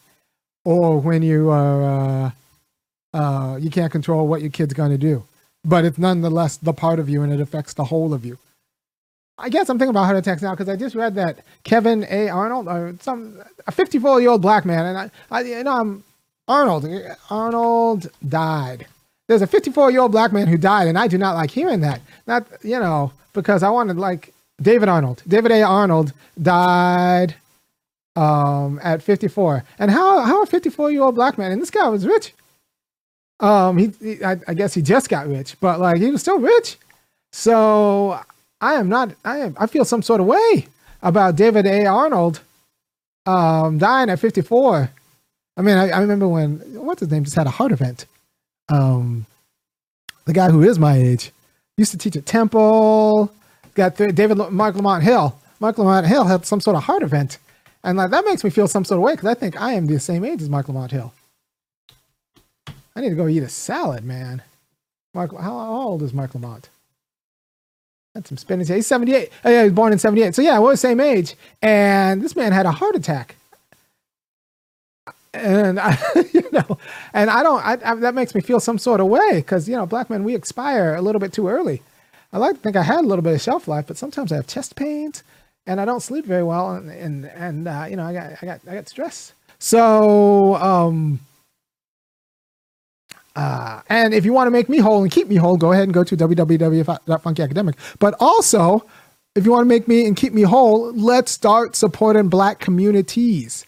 or 0.66 1.00
when 1.00 1.22
you 1.22 1.50
are, 1.50 1.84
uh, 1.84 3.18
uh, 3.18 3.58
you 3.58 3.70
can't 3.70 3.92
control 3.92 4.28
what 4.28 4.42
your 4.42 4.52
kid's 4.52 4.74
going 4.74 4.92
to 4.92 4.98
do. 4.98 5.24
But 5.64 5.86
it's 5.86 5.98
nonetheless 5.98 6.58
the 6.58 6.74
part 6.74 7.00
of 7.00 7.10
you 7.10 7.24
and 7.24 7.34
it 7.34 7.40
affects 7.40 7.74
the 7.74 7.86
whole 7.86 8.14
of 8.14 8.26
you. 8.26 8.38
I 9.38 9.50
guess 9.50 9.70
I'm 9.70 9.80
thinking 9.80 9.92
about 9.92 10.06
heart 10.06 10.18
attacks 10.18 10.42
now 10.42 10.52
because 10.52 10.68
I 10.68 10.76
just 10.76 10.96
read 10.96 11.16
that 11.16 11.40
Kevin 11.64 12.06
A. 12.10 12.30
Arnold, 12.30 12.68
or 12.68 12.96
some 13.00 13.42
a 13.68 13.72
54 13.72 14.20
year 14.20 14.32
old 14.32 14.42
black 14.42 14.66
man, 14.66 14.86
and 14.86 14.98
I, 14.98 15.12
I 15.32 15.42
you 15.42 15.64
know, 15.64 15.80
I'm 15.80 16.04
Arnold. 16.48 16.86
Arnold 17.30 18.10
died. 18.28 18.88
There's 19.30 19.44
a 19.44 19.48
54 19.48 19.92
year 19.92 20.02
old 20.02 20.12
black 20.12 20.34
man 20.34 20.48
who 20.48 20.58
died, 20.58 20.88
and 20.88 20.98
I 20.98 21.08
do 21.08 21.16
not 21.20 21.36
like 21.36 21.52
hearing 21.52 21.82
that. 21.82 22.02
Not 22.26 22.48
you 22.64 22.80
know 22.80 23.14
because 23.34 23.62
I 23.62 23.70
wanted 23.70 23.98
like 23.98 24.34
David 24.60 24.90
Arnold. 24.90 25.22
David 25.28 25.52
A. 25.52 25.62
Arnold 25.62 26.14
died 26.42 27.36
um, 28.16 28.80
at 28.82 29.04
54, 29.04 29.64
and 29.78 29.92
how 29.92 30.22
how 30.22 30.42
a 30.42 30.48
54 30.48 30.92
year 30.92 31.04
old 31.04 31.14
black 31.14 31.38
man, 31.38 31.52
and 31.52 31.62
this 31.62 31.70
guy 31.70 31.88
was 31.90 32.08
rich. 32.08 32.34
Um, 33.40 33.78
he, 33.78 33.92
he 34.02 34.24
I, 34.24 34.38
I 34.48 34.56
guess 34.56 34.74
he 34.74 34.82
just 34.82 35.10
got 35.10 35.28
rich, 35.28 35.58
but 35.62 35.80
like 35.80 36.02
he 36.02 36.10
was 36.10 36.22
still 36.22 36.40
rich. 36.40 36.78
So 37.32 38.20
I 38.60 38.74
am 38.74 38.90
not. 38.90 39.12
I 39.24 39.38
am. 39.38 39.56
I 39.60 39.68
feel 39.68 39.86
some 39.86 40.02
sort 40.02 40.22
of 40.22 40.26
way 40.26 40.66
about 41.04 41.36
David 41.36 41.68
A. 41.68 41.86
Arnold 41.86 42.42
um, 43.28 43.78
dying 43.78 44.10
at 44.10 44.20
54. 44.20 44.90
I 45.56 45.62
mean, 45.62 45.78
I, 45.78 45.90
I, 45.90 46.00
remember 46.00 46.28
when 46.28 46.58
what's 46.84 47.02
his 47.02 47.12
name 47.12 47.26
just 47.26 47.36
had 47.36 47.46
a 47.46 47.52
heart 47.52 47.72
event. 47.72 48.08
Um, 48.70 49.26
the 50.26 50.34
guy 50.34 50.50
who 50.50 50.62
is 50.64 50.78
my 50.80 50.96
age 50.96 51.32
used 51.78 51.92
to 51.92 51.98
teach 51.98 52.16
at 52.16 52.26
Temple. 52.26 53.32
got 53.74 53.98
th- 53.98 54.16
David 54.16 54.38
Marc 54.52 54.76
Lamont 54.76 55.04
Hill. 55.04 55.38
Marc 55.60 55.78
Lamont 55.78 56.06
Hill 56.06 56.26
had 56.26 56.46
some 56.46 56.62
sort 56.62 56.78
of 56.78 56.84
heart 56.84 57.04
event, 57.04 57.38
and 57.84 57.98
like 57.98 58.12
that 58.12 58.26
makes 58.26 58.44
me 58.44 58.50
feel 58.50 58.68
some 58.68 58.86
sort 58.86 58.98
of 58.98 59.04
way 59.04 59.14
because 59.14 59.28
I 59.28 59.34
think 59.34 59.60
I 59.60 59.74
am 59.74 59.88
the 59.88 60.00
same 60.00 60.24
age 60.24 60.42
as 60.42 60.50
Marc 60.50 60.68
Lamont 60.68 60.92
Hill. 60.92 61.14
I 62.96 63.02
need 63.02 63.10
to 63.10 63.16
go 63.16 63.28
eat 63.28 63.44
a 63.44 63.50
salad, 63.50 64.04
man. 64.04 64.42
Marc, 65.14 65.38
how, 65.40 65.58
old 65.58 66.04
is 66.04 66.14
Marc 66.14 66.34
Lamont? 66.36 66.70
That's 68.14 68.30
some 68.30 68.38
spinach. 68.38 68.68
He's 68.68 68.88
78. 68.88 69.30
Oh, 69.46 69.50
yeah, 69.50 69.60
he 69.60 69.64
was 69.66 69.74
born 69.74 69.94
in 69.94 70.00
78. 70.00 70.36
So, 70.36 70.42
yeah, 70.42 70.60
we're 70.60 70.72
the 70.72 70.78
same 70.78 71.00
age. 71.00 71.36
And 71.62 72.22
this 72.22 72.36
man 72.36 72.52
had 72.52 72.66
a 72.66 72.72
heart 72.72 72.96
attack. 72.96 73.36
And, 75.40 75.80
I, 75.80 75.98
you 76.34 76.50
know, 76.52 76.78
and 77.14 77.30
I 77.30 77.44
don't, 77.44 77.66
I, 77.66 77.78
I, 77.84 77.96
that 77.96 78.16
makes 78.16 78.36
me 78.36 78.42
feel 78.42 78.60
some 78.60 78.78
sort 78.78 79.00
of 79.00 79.08
way 79.08 79.34
because, 79.34 79.68
you 79.68 79.76
know, 79.76 79.86
black 79.86 80.10
men, 80.10 80.24
we 80.24 80.36
expire 80.36 80.96
a 80.96 81.02
little 81.02 81.20
bit 81.20 81.34
too 81.34 81.48
early. 81.48 81.82
I 82.32 82.38
like 82.38 82.56
to 82.56 82.62
think 82.62 82.76
I 82.76 82.84
had 82.84 83.00
a 83.00 83.08
little 83.08 83.24
bit 83.24 83.34
of 83.34 83.42
shelf 83.42 83.68
life, 83.68 83.86
but 83.88 83.98
sometimes 83.98 84.32
I 84.32 84.36
have 84.36 84.48
chest 84.48 84.76
pains 84.76 85.24
and 85.66 85.82
I 85.82 85.86
don't 85.86 86.02
sleep 86.02 86.26
very 86.26 86.44
well. 86.44 86.72
And, 86.76 86.90
and, 86.92 87.26
and 87.26 87.68
uh, 87.68 87.86
you 87.90 87.96
know, 87.96 88.06
I 88.06 88.14
got, 88.14 88.32
I 88.42 88.46
got, 88.46 88.62
I 88.70 88.76
got 88.76 88.90
stress. 88.90 89.34
So, 89.60 90.56
um, 90.56 91.20
uh, 93.36 93.82
and 93.88 94.14
if 94.14 94.26
you 94.26 94.34
want 94.34 94.48
to 94.48 94.52
make 94.52 94.70
me 94.70 94.80
whole 94.80 95.02
and 95.02 95.12
keep 95.12 95.28
me 95.28 95.36
whole, 95.36 95.58
go 95.58 95.72
ahead 95.72 95.84
and 95.84 95.94
go 95.94 96.04
to 96.04 96.18
www.funkyacademic. 96.18 97.76
But 98.00 98.16
also, 98.20 98.86
if 99.36 99.46
you 99.46 99.52
want 99.52 99.62
to 99.62 99.68
make 99.68 99.88
me 99.88 100.06
and 100.06 100.16
keep 100.16 100.34
me 100.34 100.42
whole, 100.42 100.92
let's 100.94 101.32
start 101.32 101.76
supporting 101.76 102.28
black 102.30 102.60
communities. 102.60 103.66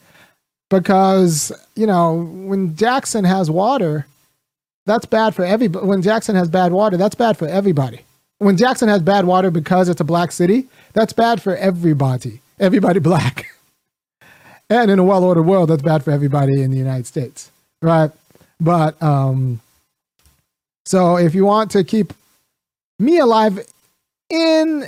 Because, 0.71 1.51
you 1.75 1.85
know, 1.85 2.23
when 2.23 2.77
Jackson 2.77 3.25
has 3.25 3.51
water, 3.51 4.07
that's 4.85 5.05
bad 5.05 5.35
for 5.35 5.43
everybody. 5.43 5.85
When 5.85 6.01
Jackson 6.01 6.37
has 6.37 6.47
bad 6.47 6.71
water, 6.71 6.95
that's 6.95 7.13
bad 7.13 7.37
for 7.37 7.45
everybody. 7.45 7.99
When 8.37 8.55
Jackson 8.55 8.87
has 8.87 9.01
bad 9.01 9.25
water 9.25 9.51
because 9.51 9.89
it's 9.89 9.99
a 9.99 10.05
black 10.05 10.31
city, 10.31 10.69
that's 10.93 11.11
bad 11.11 11.41
for 11.41 11.57
everybody. 11.57 12.39
Everybody 12.57 12.99
black. 13.11 13.47
and 14.69 14.89
in 14.89 14.97
a 14.97 15.03
well 15.03 15.25
ordered 15.25 15.43
world, 15.43 15.69
that's 15.69 15.81
bad 15.81 16.05
for 16.05 16.11
everybody 16.11 16.61
in 16.61 16.71
the 16.71 16.77
United 16.77 17.05
States. 17.05 17.51
Right? 17.81 18.11
But 18.61 19.01
um, 19.03 19.59
so 20.85 21.17
if 21.17 21.35
you 21.35 21.43
want 21.43 21.69
to 21.71 21.83
keep 21.83 22.13
me 22.97 23.17
alive 23.17 23.59
in 24.29 24.87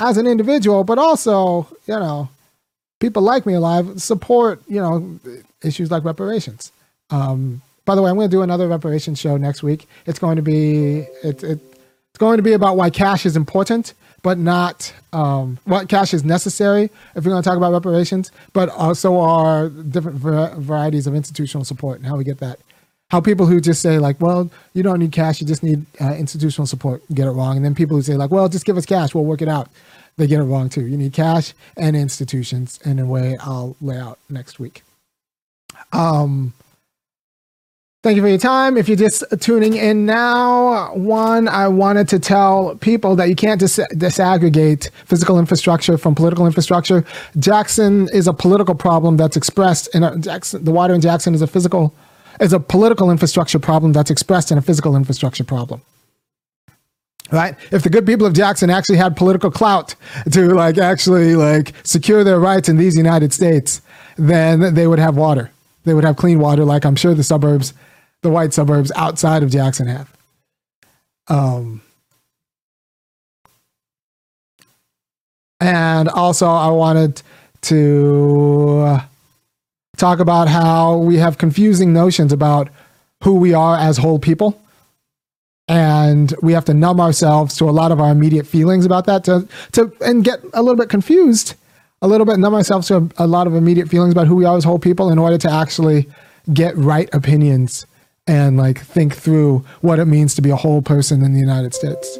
as 0.00 0.16
an 0.16 0.26
individual, 0.26 0.82
but 0.82 0.98
also, 0.98 1.68
you 1.86 1.94
know, 1.94 2.28
people 3.02 3.20
like 3.20 3.44
me 3.44 3.52
alive, 3.52 4.00
support, 4.00 4.62
you 4.68 4.80
know, 4.80 5.18
issues 5.62 5.90
like 5.90 6.04
reparations. 6.04 6.72
Um, 7.10 7.60
by 7.84 7.96
the 7.96 8.00
way, 8.00 8.08
I'm 8.08 8.16
going 8.16 8.30
to 8.30 8.34
do 8.34 8.42
another 8.42 8.68
reparations 8.68 9.18
show 9.18 9.36
next 9.36 9.62
week. 9.62 9.88
It's 10.06 10.20
going 10.20 10.36
to 10.36 10.42
be 10.42 11.00
it, 11.22 11.42
it, 11.42 11.58
it's 12.10 12.18
going 12.18 12.36
to 12.36 12.42
be 12.42 12.52
about 12.52 12.76
why 12.76 12.90
cash 12.90 13.26
is 13.26 13.36
important, 13.36 13.94
but 14.22 14.38
not 14.38 14.94
um, 15.12 15.58
what 15.64 15.88
cash 15.88 16.14
is 16.14 16.24
necessary 16.24 16.84
if 17.16 17.24
you're 17.24 17.32
going 17.34 17.42
to 17.42 17.48
talk 17.48 17.56
about 17.56 17.72
reparations, 17.72 18.30
but 18.52 18.68
also 18.68 19.18
are 19.18 19.68
different 19.68 20.18
varieties 20.18 21.08
of 21.08 21.14
institutional 21.14 21.64
support 21.64 21.98
and 21.98 22.06
how 22.06 22.16
we 22.16 22.24
get 22.24 22.38
that. 22.38 22.60
How 23.10 23.20
people 23.20 23.46
who 23.46 23.60
just 23.60 23.82
say 23.82 23.98
like, 23.98 24.20
well, 24.20 24.50
you 24.74 24.82
don't 24.82 25.00
need 25.00 25.12
cash, 25.12 25.40
you 25.40 25.46
just 25.46 25.62
need 25.62 25.84
uh, 26.00 26.14
institutional 26.14 26.66
support, 26.66 27.02
get 27.12 27.26
it 27.26 27.32
wrong, 27.32 27.56
and 27.56 27.64
then 27.64 27.74
people 27.74 27.96
who 27.96 28.02
say 28.02 28.14
like, 28.14 28.30
well, 28.30 28.48
just 28.48 28.64
give 28.64 28.78
us 28.78 28.86
cash, 28.86 29.12
we'll 29.12 29.24
work 29.24 29.42
it 29.42 29.48
out. 29.48 29.68
They 30.16 30.26
get 30.26 30.40
it 30.40 30.44
wrong 30.44 30.68
too. 30.68 30.86
You 30.86 30.96
need 30.96 31.12
cash 31.12 31.54
and 31.76 31.96
institutions 31.96 32.78
in 32.84 32.98
a 32.98 33.06
way 33.06 33.36
I'll 33.40 33.76
lay 33.80 33.98
out 33.98 34.18
next 34.28 34.58
week. 34.58 34.82
Um, 35.92 36.52
Thank 38.02 38.16
you 38.16 38.22
for 38.22 38.28
your 38.28 38.38
time. 38.38 38.76
If 38.76 38.88
you're 38.88 38.96
just 38.96 39.22
tuning 39.38 39.74
in 39.74 40.04
now, 40.04 40.92
one, 40.92 41.46
I 41.46 41.68
wanted 41.68 42.08
to 42.08 42.18
tell 42.18 42.74
people 42.80 43.14
that 43.14 43.28
you 43.28 43.36
can't 43.36 43.60
dis- 43.60 43.78
disaggregate 43.92 44.90
physical 45.04 45.38
infrastructure 45.38 45.96
from 45.96 46.16
political 46.16 46.44
infrastructure. 46.44 47.04
Jackson 47.38 48.08
is 48.12 48.26
a 48.26 48.32
political 48.32 48.74
problem 48.74 49.18
that's 49.18 49.36
expressed 49.36 49.88
in 49.94 50.02
a, 50.02 50.18
Jackson. 50.18 50.64
The 50.64 50.72
water 50.72 50.94
in 50.94 51.00
Jackson 51.00 51.32
is 51.32 51.42
a 51.42 51.46
physical, 51.46 51.94
is 52.40 52.52
a 52.52 52.58
political 52.58 53.08
infrastructure 53.08 53.60
problem 53.60 53.92
that's 53.92 54.10
expressed 54.10 54.50
in 54.50 54.58
a 54.58 54.62
physical 54.62 54.96
infrastructure 54.96 55.44
problem. 55.44 55.80
Right? 57.32 57.56
If 57.70 57.82
the 57.82 57.88
good 57.88 58.04
people 58.04 58.26
of 58.26 58.34
Jackson 58.34 58.68
actually 58.68 58.98
had 58.98 59.16
political 59.16 59.50
clout 59.50 59.94
to 60.32 60.54
like 60.54 60.76
actually 60.76 61.34
like 61.34 61.72
secure 61.82 62.24
their 62.24 62.38
rights 62.38 62.68
in 62.68 62.76
these 62.76 62.94
United 62.96 63.32
States, 63.32 63.80
then 64.16 64.74
they 64.74 64.86
would 64.86 64.98
have 64.98 65.16
water. 65.16 65.50
They 65.84 65.94
would 65.94 66.04
have 66.04 66.16
clean 66.16 66.38
water, 66.38 66.64
like 66.64 66.84
I'm 66.84 66.94
sure 66.94 67.14
the 67.14 67.24
suburbs 67.24 67.72
the 68.22 68.30
white 68.30 68.52
suburbs 68.54 68.90
outside 68.96 69.42
of 69.42 69.50
Jackson 69.50 69.88
have. 69.88 70.12
Um, 71.28 71.82
and 75.60 76.08
also, 76.08 76.48
I 76.48 76.68
wanted 76.68 77.22
to 77.62 78.98
talk 79.96 80.20
about 80.20 80.48
how 80.48 80.98
we 80.98 81.16
have 81.16 81.38
confusing 81.38 81.92
notions 81.92 82.32
about 82.32 82.68
who 83.22 83.34
we 83.34 83.54
are 83.54 83.76
as 83.76 83.98
whole 83.98 84.18
people. 84.18 84.60
And 85.68 86.34
we 86.42 86.52
have 86.52 86.64
to 86.66 86.74
numb 86.74 87.00
ourselves 87.00 87.56
to 87.56 87.68
a 87.68 87.70
lot 87.70 87.92
of 87.92 88.00
our 88.00 88.10
immediate 88.10 88.46
feelings 88.46 88.84
about 88.84 89.06
that 89.06 89.24
to, 89.24 89.48
to 89.72 89.92
and 90.00 90.24
get 90.24 90.40
a 90.54 90.62
little 90.62 90.76
bit 90.76 90.88
confused, 90.88 91.54
a 92.02 92.08
little 92.08 92.26
bit 92.26 92.38
numb 92.38 92.54
ourselves 92.54 92.88
to 92.88 92.96
a, 92.96 93.24
a 93.24 93.26
lot 93.26 93.46
of 93.46 93.54
immediate 93.54 93.88
feelings 93.88 94.12
about 94.12 94.26
who 94.26 94.34
we 94.34 94.44
are 94.44 94.56
as 94.56 94.64
whole 94.64 94.78
people 94.78 95.10
in 95.10 95.18
order 95.18 95.38
to 95.38 95.50
actually 95.50 96.08
get 96.52 96.76
right 96.76 97.08
opinions 97.14 97.86
and 98.26 98.56
like 98.56 98.80
think 98.80 99.14
through 99.14 99.64
what 99.80 99.98
it 99.98 100.06
means 100.06 100.34
to 100.34 100.42
be 100.42 100.50
a 100.50 100.56
whole 100.56 100.82
person 100.82 101.22
in 101.22 101.32
the 101.32 101.40
United 101.40 101.74
States. 101.74 102.18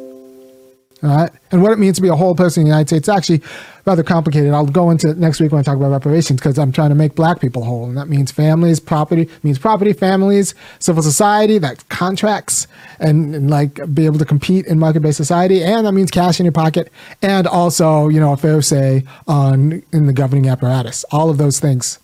All 1.03 1.09
right. 1.09 1.31
And 1.51 1.61
what 1.61 1.73
it 1.73 1.79
means 1.79 1.97
to 1.97 2.01
be 2.01 2.07
a 2.07 2.15
whole 2.15 2.33
person 2.33 2.61
in 2.61 2.65
the 2.65 2.69
United 2.69 2.87
States, 2.87 3.09
is 3.09 3.13
actually 3.13 3.41
rather 3.85 4.03
complicated. 4.03 4.53
I'll 4.53 4.65
go 4.65 4.89
into 4.89 5.13
next 5.15 5.41
week 5.41 5.51
when 5.51 5.59
I 5.59 5.63
talk 5.63 5.75
about 5.75 5.91
reparations 5.91 6.39
because 6.39 6.57
I'm 6.57 6.71
trying 6.71 6.89
to 6.89 6.95
make 6.95 7.15
black 7.15 7.41
people 7.41 7.65
whole. 7.65 7.85
And 7.85 7.97
that 7.97 8.07
means 8.07 8.31
families, 8.31 8.79
property, 8.79 9.29
means 9.43 9.59
property, 9.59 9.91
families, 9.91 10.55
civil 10.79 11.03
society, 11.03 11.57
that 11.57 11.89
contracts 11.89 12.67
and, 12.99 13.35
and 13.35 13.49
like 13.49 13.81
be 13.93 14.05
able 14.05 14.17
to 14.19 14.25
compete 14.25 14.65
in 14.65 14.79
market 14.79 15.01
based 15.01 15.17
society. 15.17 15.61
And 15.61 15.85
that 15.85 15.91
means 15.91 16.09
cash 16.09 16.39
in 16.39 16.45
your 16.45 16.53
pocket 16.53 16.89
and 17.21 17.47
also, 17.47 18.07
you 18.07 18.21
know, 18.21 18.31
a 18.31 18.37
fair 18.37 18.61
say 18.61 19.03
on 19.27 19.83
in 19.91 20.05
the 20.05 20.13
governing 20.13 20.47
apparatus. 20.47 21.03
All 21.11 21.29
of 21.29 21.37
those 21.37 21.59
things. 21.59 21.99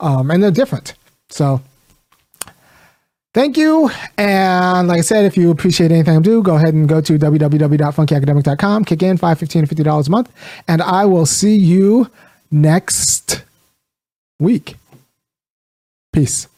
Um, 0.00 0.30
and 0.30 0.42
they're 0.42 0.50
different. 0.50 0.94
So 1.28 1.60
Thank 3.38 3.56
you. 3.56 3.88
And 4.16 4.88
like 4.88 4.98
I 4.98 5.02
said, 5.02 5.24
if 5.24 5.36
you 5.36 5.52
appreciate 5.52 5.92
anything 5.92 6.16
I 6.16 6.20
do, 6.20 6.42
go 6.42 6.56
ahead 6.56 6.74
and 6.74 6.88
go 6.88 7.00
to 7.00 7.16
www.funkyacademic.com, 7.16 8.84
kick 8.84 9.00
in 9.00 9.16
$5, 9.16 9.20
$15, 9.20 9.68
$50 9.68 10.08
a 10.08 10.10
month, 10.10 10.32
and 10.66 10.82
I 10.82 11.04
will 11.04 11.24
see 11.24 11.54
you 11.54 12.10
next 12.50 13.44
week. 14.40 14.74
Peace. 16.12 16.48